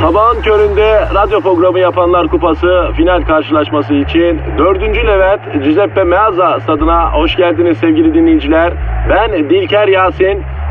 Sabahın 0.00 0.42
köründe 0.42 1.08
radyo 1.14 1.40
programı 1.40 1.78
yapanlar 1.78 2.28
kupası 2.28 2.66
final 2.96 3.22
karşılaşması 3.26 3.94
için 3.94 4.40
4. 4.58 4.82
Levent 4.82 5.64
Giuseppe 5.64 6.04
Meazza 6.04 6.60
stadına 6.60 7.12
hoş 7.12 7.36
geldiniz 7.36 7.78
sevgili 7.78 8.14
dinleyiciler. 8.14 8.72
Ben 9.10 9.50
Dilker 9.50 9.88
Yasin. 9.88 10.42